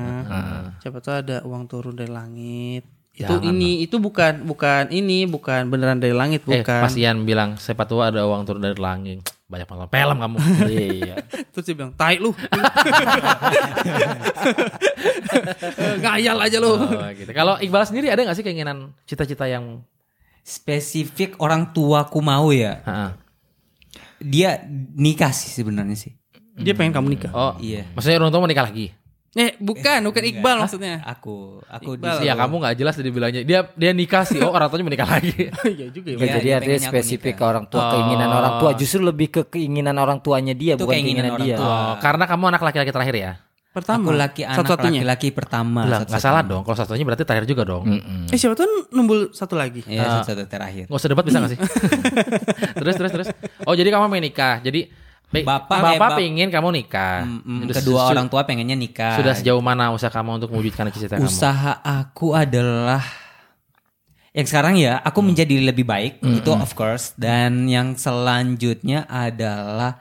Siapa 0.84 1.00
tahu 1.00 1.15
ada 1.15 1.38
uang 1.47 1.63
turun 1.69 1.95
dari 1.95 2.12
langit. 2.12 2.84
Itu 3.17 3.25
Jangan 3.25 3.49
ini 3.49 3.82
itu 3.82 3.97
bukan 3.97 4.45
bukan 4.45 4.93
ini 4.93 5.25
bukan 5.25 5.65
beneran 5.67 5.97
dari 5.97 6.13
langit 6.13 6.45
Eh, 6.45 6.62
bukan. 6.62 6.82
pas 6.86 6.93
Ian 6.93 7.25
bilang 7.25 7.58
siapa 7.58 7.84
tua 7.84 8.13
ada 8.13 8.21
uang 8.21 8.45
turun 8.45 8.62
dari 8.62 8.77
langit. 8.77 9.25
Banyak 9.47 9.65
nonton 9.65 9.89
film 9.89 10.17
kamu. 10.19 10.38
Iya. 10.69 11.15
Terus 11.51 11.65
dia 11.65 11.75
bilang, 11.75 11.93
"Tai 11.93 12.15
lu." 12.19 12.30
Ngayal 15.97 16.38
aja 16.39 16.58
lu. 16.60 16.71
Oh, 16.73 17.10
gitu. 17.12 17.32
Kalau 17.32 17.58
Iqbal 17.58 17.84
sendiri 17.84 18.08
ada 18.08 18.21
nggak 18.21 18.36
sih 18.36 18.45
keinginan 18.45 18.93
cita-cita 19.03 19.45
yang 19.45 19.82
Spesifik 20.43 21.36
orang 21.39 21.75
tuaku 21.75 22.23
mau 22.23 22.56
ya. 22.56 22.80
Ha-ha. 22.86 23.08
Dia 24.17 24.63
nikah 24.95 25.30
sih 25.30 25.51
sebenarnya 25.51 25.97
sih. 25.97 26.15
Dia 26.56 26.71
pengen 26.71 26.95
kamu 26.95 27.08
nikah. 27.12 27.32
Oh, 27.32 27.53
Iya. 27.60 27.84
Maksudnya 27.91 28.17
orang 28.17 28.32
tua 28.32 28.39
mau 28.39 28.47
nikah 28.47 28.63
lagi? 28.63 28.95
Eh, 29.33 29.53
bukan, 29.57 29.99
bukan 30.03 30.23
Iqbal 30.23 30.55
maksudnya. 30.57 31.03
Aku, 31.03 31.59
aku 31.61 31.93
Iqbal. 31.93 32.15
di 32.15 32.25
Iya, 32.25 32.33
kamu 32.33 32.55
nggak 32.57 32.75
jelas 32.75 32.93
dia 32.95 33.09
bilangnya. 33.09 33.41
Dia 33.41 33.59
dia 33.69 33.91
nikah 33.91 34.23
sih. 34.23 34.39
Oh, 34.39 34.49
orang 34.49 34.65
tuanya 34.67 34.83
mau 34.83 34.93
nikah 34.93 35.09
lagi. 35.09 35.51
Iya 35.67 35.85
juga 35.91 36.09
ya. 36.09 36.17
Iya, 36.17 36.31
jadi 36.37 36.49
artinya 36.55 36.79
spesifik 36.87 37.33
ke 37.33 37.43
orang 37.43 37.65
tua, 37.65 37.91
keinginan 37.91 38.29
orang 38.29 38.53
tua 38.57 38.71
justru 38.73 38.99
lebih 38.99 39.27
ke 39.29 39.41
keinginan 39.47 39.93
orang 39.95 40.17
tuanya 40.19 40.51
dia 40.51 40.73
Itu 40.73 40.83
bukan 40.83 40.95
keinginan 40.95 41.27
keinginan, 41.27 41.35
orang 41.35 41.45
dia. 41.45 41.57
tua. 41.57 41.69
Oh, 41.69 41.93
karena 41.99 42.23
kamu 42.25 42.43
anak 42.49 42.61
laki-laki 42.63 42.89
terakhir 42.89 43.15
ya. 43.15 43.33
Pertama. 43.67 44.01
Aku 44.01 44.11
laki 44.11 44.41
anak 44.41 44.57
Satu-satunya. 44.57 44.99
laki-laki 45.05 45.27
pertama. 45.29 45.81
Lah, 45.85 45.99
satu- 46.01 46.17
salah 46.17 46.41
dong. 46.41 46.65
Kalau 46.65 46.73
satunya 46.75 47.05
berarti 47.05 47.21
terakhir 47.21 47.45
juga 47.45 47.61
dong. 47.63 47.83
Eh 48.25 48.33
siapa 48.33 48.57
tuh 48.57 48.65
numbul 48.89 49.29
satu 49.29 49.53
lagi? 49.53 49.85
Ya, 49.85 50.25
satu 50.25 50.49
terakhir. 50.49 50.89
Nggak 50.89 50.97
usah 50.97 51.09
debat 51.13 51.21
bisa 51.21 51.37
gak 51.37 51.51
sih? 51.53 51.59
terus 52.81 52.95
terus 52.95 53.11
terus. 53.11 53.27
Oh 53.63 53.73
jadi 53.73 53.89
kamu 53.89 54.09
mau 54.09 54.17
nikah. 54.17 54.65
Jadi 54.65 54.89
Bapak- 55.27 55.67
bapak 55.67 55.91
eh, 55.91 55.99
bap- 55.99 56.15
pengen 56.15 56.47
kamu 56.47 56.69
nikah. 56.71 57.27
Mm, 57.27 57.67
Sudah- 57.67 57.75
kedua 57.75 58.01
orang 58.07 58.27
tua 58.27 58.41
pengennya 58.43 58.73
nikah. 58.73 59.19
Sudah 59.19 59.35
sejauh 59.35 59.59
mana 59.59 59.91
usaha 59.91 60.07
kamu 60.07 60.39
untuk 60.39 60.49
mewujudkan 60.51 60.87
cita-cita 60.87 61.19
kamu? 61.19 61.27
Usaha 61.27 61.83
aku 61.83 62.31
adalah 62.31 63.03
yang 64.31 64.45
sekarang 64.45 64.77
ya 64.77 65.01
aku 65.01 65.19
menjadi 65.19 65.65
lebih 65.65 65.81
baik 65.81 66.21
itu 66.21 66.51
of 66.53 66.69
course 66.71 67.17
dan 67.17 67.65
yang 67.65 67.97
selanjutnya 67.97 69.09
adalah 69.09 69.97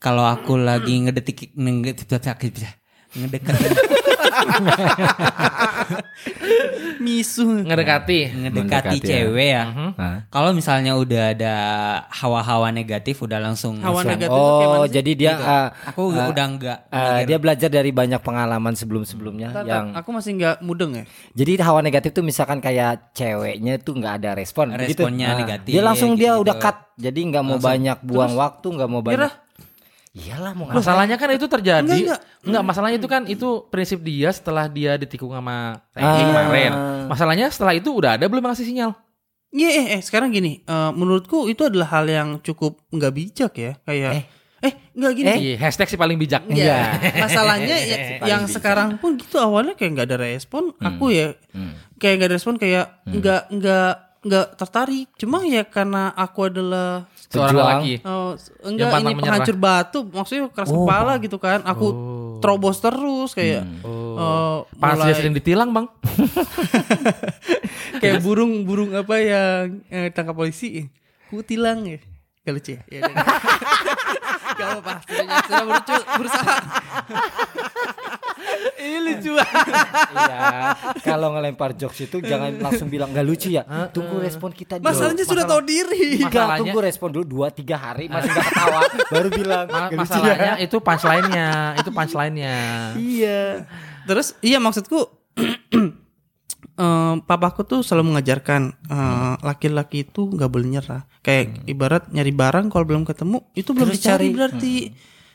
kalau 0.00 0.24
aku 0.24 0.56
lagi 0.56 1.04
ngedetik 1.04 1.52
ngedetik 1.52 2.08
ngedeket 3.12 3.54
Misu. 6.98 7.64
Ngedekati. 7.64 8.18
ngedekati 8.32 8.54
Mendekati 8.54 8.96
ya. 8.98 9.06
cewek 9.06 9.48
ya. 9.50 9.64
Nah. 9.94 10.16
Kalau 10.28 10.50
misalnya 10.52 10.96
udah 10.96 11.36
ada 11.36 11.54
hawa-hawa 12.10 12.70
negatif 12.70 13.20
udah 13.20 13.38
langsung 13.38 13.78
Hawa 13.80 14.00
langsung- 14.00 14.10
negatif 14.16 14.32
tuh 14.32 14.52
kayak 14.56 14.72
Oh, 14.74 14.86
jadi 14.86 15.12
dia 15.14 15.32
ah, 15.36 15.68
Aku 15.86 16.10
udah 16.10 16.46
enggak 16.46 16.78
ah, 16.88 17.22
dia 17.22 17.38
belajar 17.38 17.68
dari 17.68 17.90
banyak 17.90 18.20
pengalaman 18.20 18.74
sebelum-sebelumnya 18.74 19.64
yang 19.64 19.92
Aku 19.94 20.10
masih 20.10 20.34
nggak 20.34 20.56
mudeng 20.60 20.92
ya. 20.96 21.04
Jadi 21.34 21.52
hawa 21.60 21.80
negatif 21.80 22.10
tuh 22.10 22.24
misalkan 22.24 22.58
kayak 22.58 23.12
ceweknya 23.12 23.78
tuh 23.78 23.94
nggak 23.94 24.14
ada 24.22 24.30
respon. 24.34 24.74
Responnya 24.74 25.34
Nah, 25.34 25.38
negatif, 25.40 25.70
Dia 25.70 25.82
langsung 25.82 26.14
dia 26.14 26.36
udah 26.36 26.56
cut, 26.56 26.76
jadi 26.96 27.16
nggak 27.16 27.44
mau 27.44 27.58
banyak 27.58 27.98
buang 28.02 28.34
waktu, 28.34 28.66
nggak 28.70 28.90
mau 28.90 29.00
banyak. 29.00 29.43
Iyalah 30.14 30.54
mau 30.54 30.70
Masalahnya 30.70 31.18
kan 31.18 31.26
itu 31.28 31.42
terjadi. 31.44 31.82
Enggak, 31.82 31.98
Enggak, 31.98 32.20
enggak. 32.46 32.62
masalahnya 32.62 32.96
itu 32.96 33.08
kan 33.10 33.22
itu 33.26 33.48
prinsip 33.66 33.98
dia 34.00 34.30
setelah 34.30 34.70
dia 34.70 34.94
ditikung 34.94 35.34
sama 35.34 35.82
Tengki 35.90 36.22
Ah. 36.22 36.26
kemarin. 36.30 36.72
Masalahnya 37.10 37.46
setelah 37.50 37.74
itu 37.74 37.90
udah 37.90 38.14
ada 38.14 38.30
belum 38.30 38.46
ngasih 38.46 38.62
sinyal? 38.62 38.94
Iya, 39.50 39.68
eh, 39.70 39.86
eh, 39.98 40.00
sekarang 40.00 40.30
gini, 40.30 40.62
eh, 40.62 40.90
menurutku 40.90 41.46
itu 41.46 41.62
adalah 41.62 41.90
hal 41.92 42.06
yang 42.06 42.28
cukup 42.38 42.78
nggak 42.88 43.12
bijak 43.12 43.52
ya, 43.54 43.72
kayak 43.82 44.26
eh, 44.62 44.74
nggak 44.90 45.12
gini. 45.14 45.30
Iya, 45.34 45.54
hashtag 45.60 45.86
si 45.86 45.94
paling 45.94 46.14
bijak. 46.14 46.46
Iya. 46.46 46.94
Masalahnya 47.18 47.76
ya, 47.76 47.96
yang 48.30 48.46
sekarang 48.46 48.98
pun 48.98 49.14
gitu 49.14 49.38
awalnya 49.38 49.74
kayak 49.74 49.94
nggak 49.94 50.08
ada 50.08 50.18
respon, 50.20 50.74
aku 50.76 51.10
ya 51.10 51.34
kayak 51.98 52.14
nggak 52.18 52.28
ada 52.30 52.34
respon 52.34 52.54
kayak 52.54 53.02
nggak 53.04 53.50
nggak 53.50 53.90
nggak 54.24 54.46
tertarik. 54.56 55.06
Cuma 55.14 55.42
ya 55.42 55.62
karena 55.62 56.10
aku 56.10 56.38
adalah 56.44 57.06
Seorang 57.24 57.50
Berjuang. 57.50 57.68
lagi. 57.76 57.92
oh, 58.00 58.30
Yang 58.34 58.64
enggak 58.64 58.90
ini 58.90 59.04
menyerah. 59.04 59.20
penghancur 59.20 59.56
batu, 59.56 59.98
maksudnya 60.06 60.42
keras 60.48 60.70
kepala 60.70 61.12
gitu 61.18 61.36
kan. 61.36 61.58
Aku 61.62 61.86
terobos 62.38 62.76
terus 62.78 63.30
kayak 63.32 63.62
eh, 63.64 64.56
Pas 64.74 64.92
dia 64.92 65.02
mulai- 65.02 65.14
sering 65.14 65.32
ditilang, 65.32 65.70
Bang. 65.70 65.86
kayak 68.00 68.20
burung 68.20 68.62
burung 68.62 68.90
apa 68.92 69.14
yang 69.16 69.80
eh, 69.88 70.08
tangkap 70.10 70.32
polisi 70.32 70.86
ku 71.26 71.40
tilang 71.40 71.82
ya 71.84 71.98
gak 72.44 72.52
lucu 72.52 72.70
ya, 72.70 72.80
ya 72.90 72.98
udah. 73.00 73.14
gak 74.54 74.66
apa-apa 74.68 74.92
sudah, 75.00 76.04
berusaha. 76.14 76.54
Ini 78.76 78.98
lucu. 79.00 79.32
Iya. 80.14 80.74
Kalau 81.00 81.32
ngelempar 81.32 81.74
jokes 81.74 82.00
itu 82.02 82.18
jangan 82.20 82.54
langsung 82.56 82.86
bilang 82.86 83.10
nggak 83.10 83.22
lucu 83.22 83.50
ya. 83.50 83.62
Tunggu 83.88 84.18
respon 84.18 84.50
kita 84.50 84.76
dulu. 84.76 84.86
masalahnya 84.86 85.24
sudah 85.24 85.44
tahu 85.44 85.60
diri 85.60 86.20
Enggak, 86.20 86.58
tunggu 86.58 86.78
respon 86.80 87.08
dulu 87.10 87.24
2 87.46 87.60
3 87.60 87.74
hari 87.74 88.04
masih 88.06 88.28
nggak 88.28 88.46
ketawa 88.46 88.80
baru 89.14 89.28
bilang. 89.28 89.64
Ma- 89.66 89.78
"Nggak 89.84 89.90
lucu 89.92 90.00
masalahnya 90.00 90.52
ya." 90.52 90.54
itu 90.60 90.76
punchline-nya, 90.78 91.48
itu 91.76 91.90
punchline-nya. 91.90 92.56
Iya. 92.94 93.42
terus 94.04 94.36
iya 94.40 94.58
maksudku 94.58 95.00
eh, 96.76 97.14
papaku 97.20 97.64
tuh 97.64 97.80
selalu 97.80 98.12
mengajarkan 98.12 98.62
eh, 98.84 99.34
laki-laki 99.40 100.04
itu 100.04 100.28
nggak 100.28 100.50
boleh 100.50 100.68
nyerah 100.70 101.02
kayak 101.20 101.64
ibarat 101.64 102.08
nyari 102.08 102.30
barang 102.30 102.68
kalau 102.68 102.84
belum 102.84 103.02
ketemu 103.02 103.42
itu 103.52 103.70
belum 103.70 103.88
Terus 103.88 103.98
dicari 103.98 104.18
cari. 104.22 104.28
berarti 104.30 104.74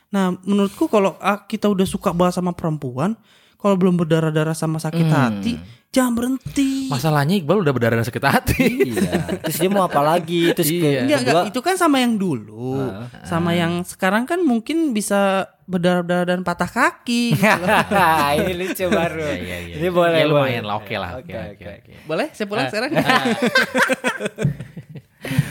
nah 0.10 0.34
menurutku 0.40 0.86
kalau 0.86 1.16
ah, 1.20 1.42
kita 1.42 1.66
udah 1.66 1.86
suka 1.86 2.10
banget 2.10 2.36
sama 2.36 2.52
perempuan 2.52 3.16
kalau 3.56 3.74
belum 3.76 3.96
berdarah-darah 3.96 4.54
sama 4.54 4.78
sakit 4.78 5.06
hati 5.06 5.54
jangan 5.90 6.14
berhenti 6.14 6.86
Masalahnya 6.88 7.36
Iqbal 7.36 7.60
udah 7.60 7.70
berdarah 7.70 8.00
sakit 8.00 8.24
hati. 8.24 8.88
Iya. 8.88 9.12
Terus 9.42 9.56
dia 9.58 9.68
mau 9.68 9.84
apa 9.84 10.00
lagi? 10.00 10.48
Terus 10.52 10.68
Iya. 10.68 10.80
ke- 10.80 11.00
Enggak, 11.02 11.18
enggak, 11.20 11.44
itu 11.48 11.60
kan 11.60 11.74
sama 11.76 11.96
yang 11.98 12.16
dulu. 12.16 12.88
Sama 13.24 13.50
yang 13.54 13.84
sekarang 13.84 14.24
kan 14.24 14.40
mungkin 14.40 14.90
bisa 14.90 15.46
berdarah-darah 15.64 16.26
dan 16.28 16.40
patah 16.42 16.68
kaki. 16.68 17.36
gitu 17.36 17.60
loh. 17.60 17.68
ini 18.40 18.52
lucu 18.56 18.84
baru. 18.88 19.24
Iya, 19.24 19.56
iya. 19.64 19.74
Ini 19.78 19.88
boleh 19.92 20.16
Ya, 20.16 20.26
lumayan 20.26 20.60
boleh. 20.60 20.64
lah, 20.64 20.76
oke 20.78 20.96
lah, 20.96 21.10
oke, 21.16 21.26
Oke, 21.26 21.32
oke, 21.32 21.64
oke. 21.64 21.80
oke. 21.80 21.92
Boleh 22.06 22.28
saya 22.32 22.46
pulang 22.46 22.66
sekarang? 22.68 22.90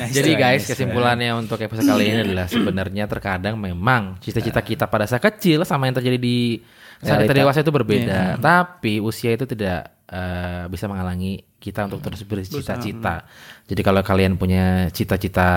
Jadi 0.08 0.34
guys, 0.34 0.66
kesimpulannya 0.66 1.30
untuk 1.38 1.62
episode 1.62 1.86
kali 1.86 2.10
ini 2.10 2.20
adalah 2.24 2.46
sebenarnya 2.52 3.04
terkadang 3.06 3.54
memang 3.58 4.18
cita-cita 4.22 4.62
kita 4.62 4.90
pada 4.90 5.06
saat 5.06 5.22
kecil 5.22 5.62
sama 5.62 5.86
yang 5.86 5.96
terjadi 5.98 6.18
di 6.18 6.58
saat 7.02 7.26
kita 7.26 7.34
dewasa 7.44 7.62
itu 7.62 7.70
berbeda. 7.70 8.42
Tapi 8.42 8.98
usia 8.98 9.34
itu 9.34 9.46
tidak 9.46 9.90
eh, 10.10 10.66
bisa 10.66 10.90
menghalangi 10.90 11.44
kita 11.58 11.86
untuk 11.86 12.02
terus 12.02 12.22
bercita-cita. 12.26 13.26
Jadi 13.66 13.82
kalau 13.82 14.02
kalian 14.02 14.38
punya 14.38 14.90
cita-cita 14.90 15.48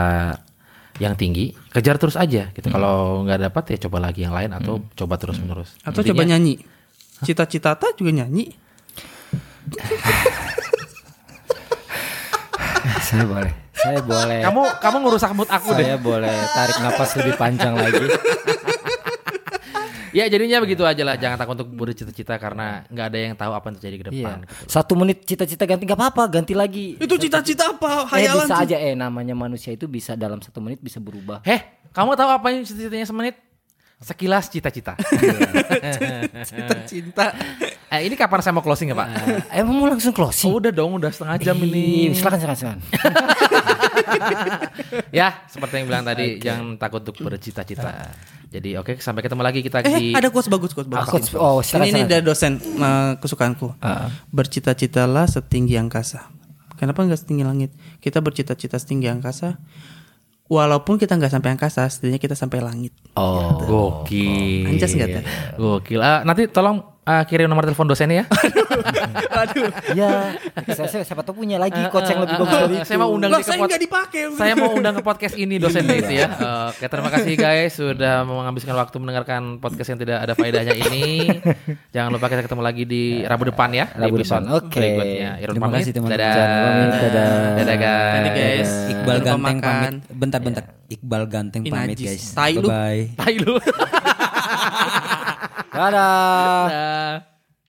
yang 1.01 1.17
tinggi, 1.17 1.55
kejar 1.73 1.97
terus 1.97 2.19
aja. 2.19 2.51
Gitu. 2.53 2.69
Kalau 2.69 3.25
nggak 3.25 3.49
dapat 3.49 3.63
ya 3.73 3.77
coba 3.89 3.97
lagi 4.03 4.21
yang 4.27 4.35
lain 4.35 4.53
atau 4.53 4.83
coba 4.93 5.17
terus 5.17 5.39
menerus. 5.41 5.73
Atau 5.81 6.05
coba 6.05 6.23
nyanyi. 6.27 6.61
Cita-cita 7.25 7.73
ta 7.77 7.87
juga 7.97 8.11
nyanyi. 8.13 8.53
Saya 13.07 13.29
boleh. 13.29 13.53
Saya 13.81 13.99
boleh. 14.05 14.39
Kamu 14.45 14.61
kamu 14.77 14.95
ngerusak 15.01 15.31
mood 15.33 15.49
aku 15.49 15.73
deh. 15.73 15.85
saya 15.85 15.97
boleh 15.97 16.37
tarik 16.53 16.77
napas 16.85 17.09
lebih 17.17 17.33
panjang 17.35 17.73
lagi. 17.73 18.05
Ya 20.11 20.27
jadinya 20.27 20.59
begitu 20.59 20.83
aja 20.83 21.07
lah. 21.07 21.15
Jangan 21.15 21.39
takut 21.39 21.55
untuk 21.55 21.71
bercita-cita 21.71 22.35
karena 22.35 22.83
nggak 22.91 23.05
ada 23.07 23.17
yang 23.17 23.33
tahu 23.39 23.51
apa 23.55 23.65
yang 23.71 23.75
terjadi 23.79 23.95
ke 23.95 24.05
depan. 24.11 24.37
Iya. 24.43 24.67
Satu 24.67 24.93
menit 24.99 25.23
cita-cita 25.23 25.63
ganti 25.63 25.87
nggak 25.87 25.99
apa-apa, 25.99 26.23
ganti 26.27 26.51
lagi. 26.51 26.99
Itu 26.99 27.15
cita-cita 27.15 27.71
apa? 27.71 28.11
Eh 28.11 28.27
Hayalan 28.27 28.43
bisa 28.43 28.55
sih. 28.59 28.63
aja 28.67 28.77
eh 28.77 28.93
namanya 28.93 29.35
manusia 29.39 29.71
itu 29.71 29.87
bisa 29.87 30.19
dalam 30.19 30.43
satu 30.43 30.59
menit 30.59 30.83
bisa 30.83 30.99
berubah. 30.99 31.39
Heh, 31.47 31.63
kamu 31.95 32.19
tahu 32.19 32.27
apa 32.27 32.47
yang 32.51 32.67
cita-citanya 32.67 33.07
semenit? 33.07 33.39
Sekilas 34.01 34.49
cita-cita. 34.49 34.97
Cita-cita. 36.43 37.25
eh, 37.93 38.01
ini 38.01 38.17
kapan 38.17 38.41
saya 38.41 38.49
mau 38.57 38.65
closing 38.65 38.89
ya 38.89 38.97
Pak? 38.97 39.07
Eh 39.53 39.61
mau 39.61 39.85
langsung 39.85 40.09
closing. 40.09 40.49
Oh, 40.49 40.57
udah 40.57 40.73
dong, 40.73 40.97
udah 40.97 41.13
setengah 41.13 41.37
jam 41.37 41.55
Ih, 41.61 41.69
ini. 41.69 42.17
Silakan 42.17 42.41
silakan 42.41 42.57
silakan. 42.57 42.79
ya, 45.19 45.45
seperti 45.47 45.73
yang 45.81 45.87
bilang 45.87 46.03
tadi, 46.03 46.37
jangan 46.37 46.75
takut 46.75 47.01
untuk 47.01 47.17
bercita-cita. 47.21 48.11
Jadi 48.51 48.75
oke, 48.75 48.99
sampai 48.99 49.23
ketemu 49.23 49.41
lagi 49.47 49.59
kita 49.63 49.79
Eh, 49.87 49.95
di 49.95 50.05
ada 50.11 50.27
quotes 50.27 50.51
bagus, 50.51 50.75
quotes 50.75 50.91
bagus. 50.91 51.07
Quotes- 51.07 51.39
oh, 51.39 51.63
silakan, 51.63 51.87
ini 51.87 52.03
ini 52.03 52.09
dari 52.11 52.23
dosen 52.23 52.59
eh, 52.59 53.13
kesukaanku. 53.15 53.79
Bercita-citalah 54.27 55.25
setinggi 55.31 55.79
angkasa. 55.79 56.27
Kenapa 56.75 57.05
nggak 57.07 57.15
setinggi 57.23 57.45
langit? 57.47 57.71
Kita 58.03 58.19
bercita-cita 58.19 58.75
setinggi 58.75 59.07
angkasa. 59.07 59.55
Walaupun 60.51 60.99
kita 60.99 61.15
nggak 61.15 61.31
sampai 61.31 61.55
angkasa, 61.55 61.87
setidaknya 61.87 62.19
kita 62.19 62.35
sampai 62.35 62.59
langit. 62.59 62.91
Oh. 63.15 63.55
Gokil. 63.63 64.67
Anjas 64.67 64.91
nggak 64.91 65.09
tuh? 65.15 65.23
Gokil. 65.55 66.03
Ah, 66.03 66.27
nanti 66.27 66.51
tolong 66.51 66.90
ah, 67.03 67.23
kirim 67.23 67.45
nomor 67.45 67.63
telepon 67.63 67.85
dosennya 67.85 68.23
ya. 68.23 68.25
Ya, 69.91 70.37
saya, 70.69 70.87
saya 70.87 71.03
siapa 71.03 71.21
tahu 71.21 71.41
punya 71.41 71.57
lagi 71.57 71.75
coach 71.89 72.07
yang 72.07 72.21
lebih 72.21 72.37
bagus 72.37 72.53
dari 72.53 72.75
Eh, 72.77 72.85
saya 72.85 72.97
mau 72.97 73.09
itu. 73.09 73.15
undang 73.17 73.29
ke 73.33 73.43
saya 73.43 73.57
nggak 73.59 73.81
dipakai. 73.81 74.21
Saya 74.33 74.53
mau 74.53 74.69
undang 74.71 74.93
ke 74.93 75.01
podcast 75.01 75.35
ini 75.35 75.55
dosennya 75.57 75.95
itu 75.97 76.13
ya. 76.15 76.27
Eh, 76.29 76.65
Oke, 76.71 76.85
terima 76.85 77.09
kasih 77.09 77.33
guys 77.35 77.73
sudah 77.73 78.21
menghabiskan 78.23 78.73
waktu 78.73 78.95
mendengarkan 78.97 79.41
podcast 79.57 79.89
yang 79.89 79.99
tidak 79.99 80.17
ada 80.19 80.33
faedahnya 80.33 80.75
ini. 80.77 81.05
Jangan 81.89 82.09
lupa 82.11 82.25
kita 82.27 82.45
ketemu 82.45 82.61
lagi 82.61 82.83
di 82.85 83.03
Rabu 83.23 83.43
depan 83.45 83.69
ya. 83.71 83.85
di 83.87 83.99
Rabu 83.99 84.15
episode 84.15 84.45
depan. 84.45 84.57
Oke. 84.61 84.77
Berikutnya. 84.79 85.29
Irfan 85.37 85.51
Terima 85.51 85.65
pamit. 85.65 85.77
kasih, 85.79 85.91
teman-teman. 85.91 86.19
Dadah. 86.21 86.35
Dadah. 87.01 87.31
Dadah 87.57 87.75
guys. 87.75 88.13
Dadah, 88.13 88.31
guys. 88.31 88.69
Iqbal 88.87 89.17
Jangan 89.17 89.33
lupa 89.33 89.49
Ganteng 89.49 89.57
pamit. 89.59 89.93
Bentar-bentar. 90.11 90.63
Iqbal 90.87 91.23
Ganteng 91.25 91.61
pamit 91.65 91.97
guys. 91.97 92.23
Bye 92.31 92.55
bye. 92.59 93.01
Tai 93.17 93.35
lu. 93.37 93.55
Dadah. 95.71 96.67
Dadah. 96.67 97.30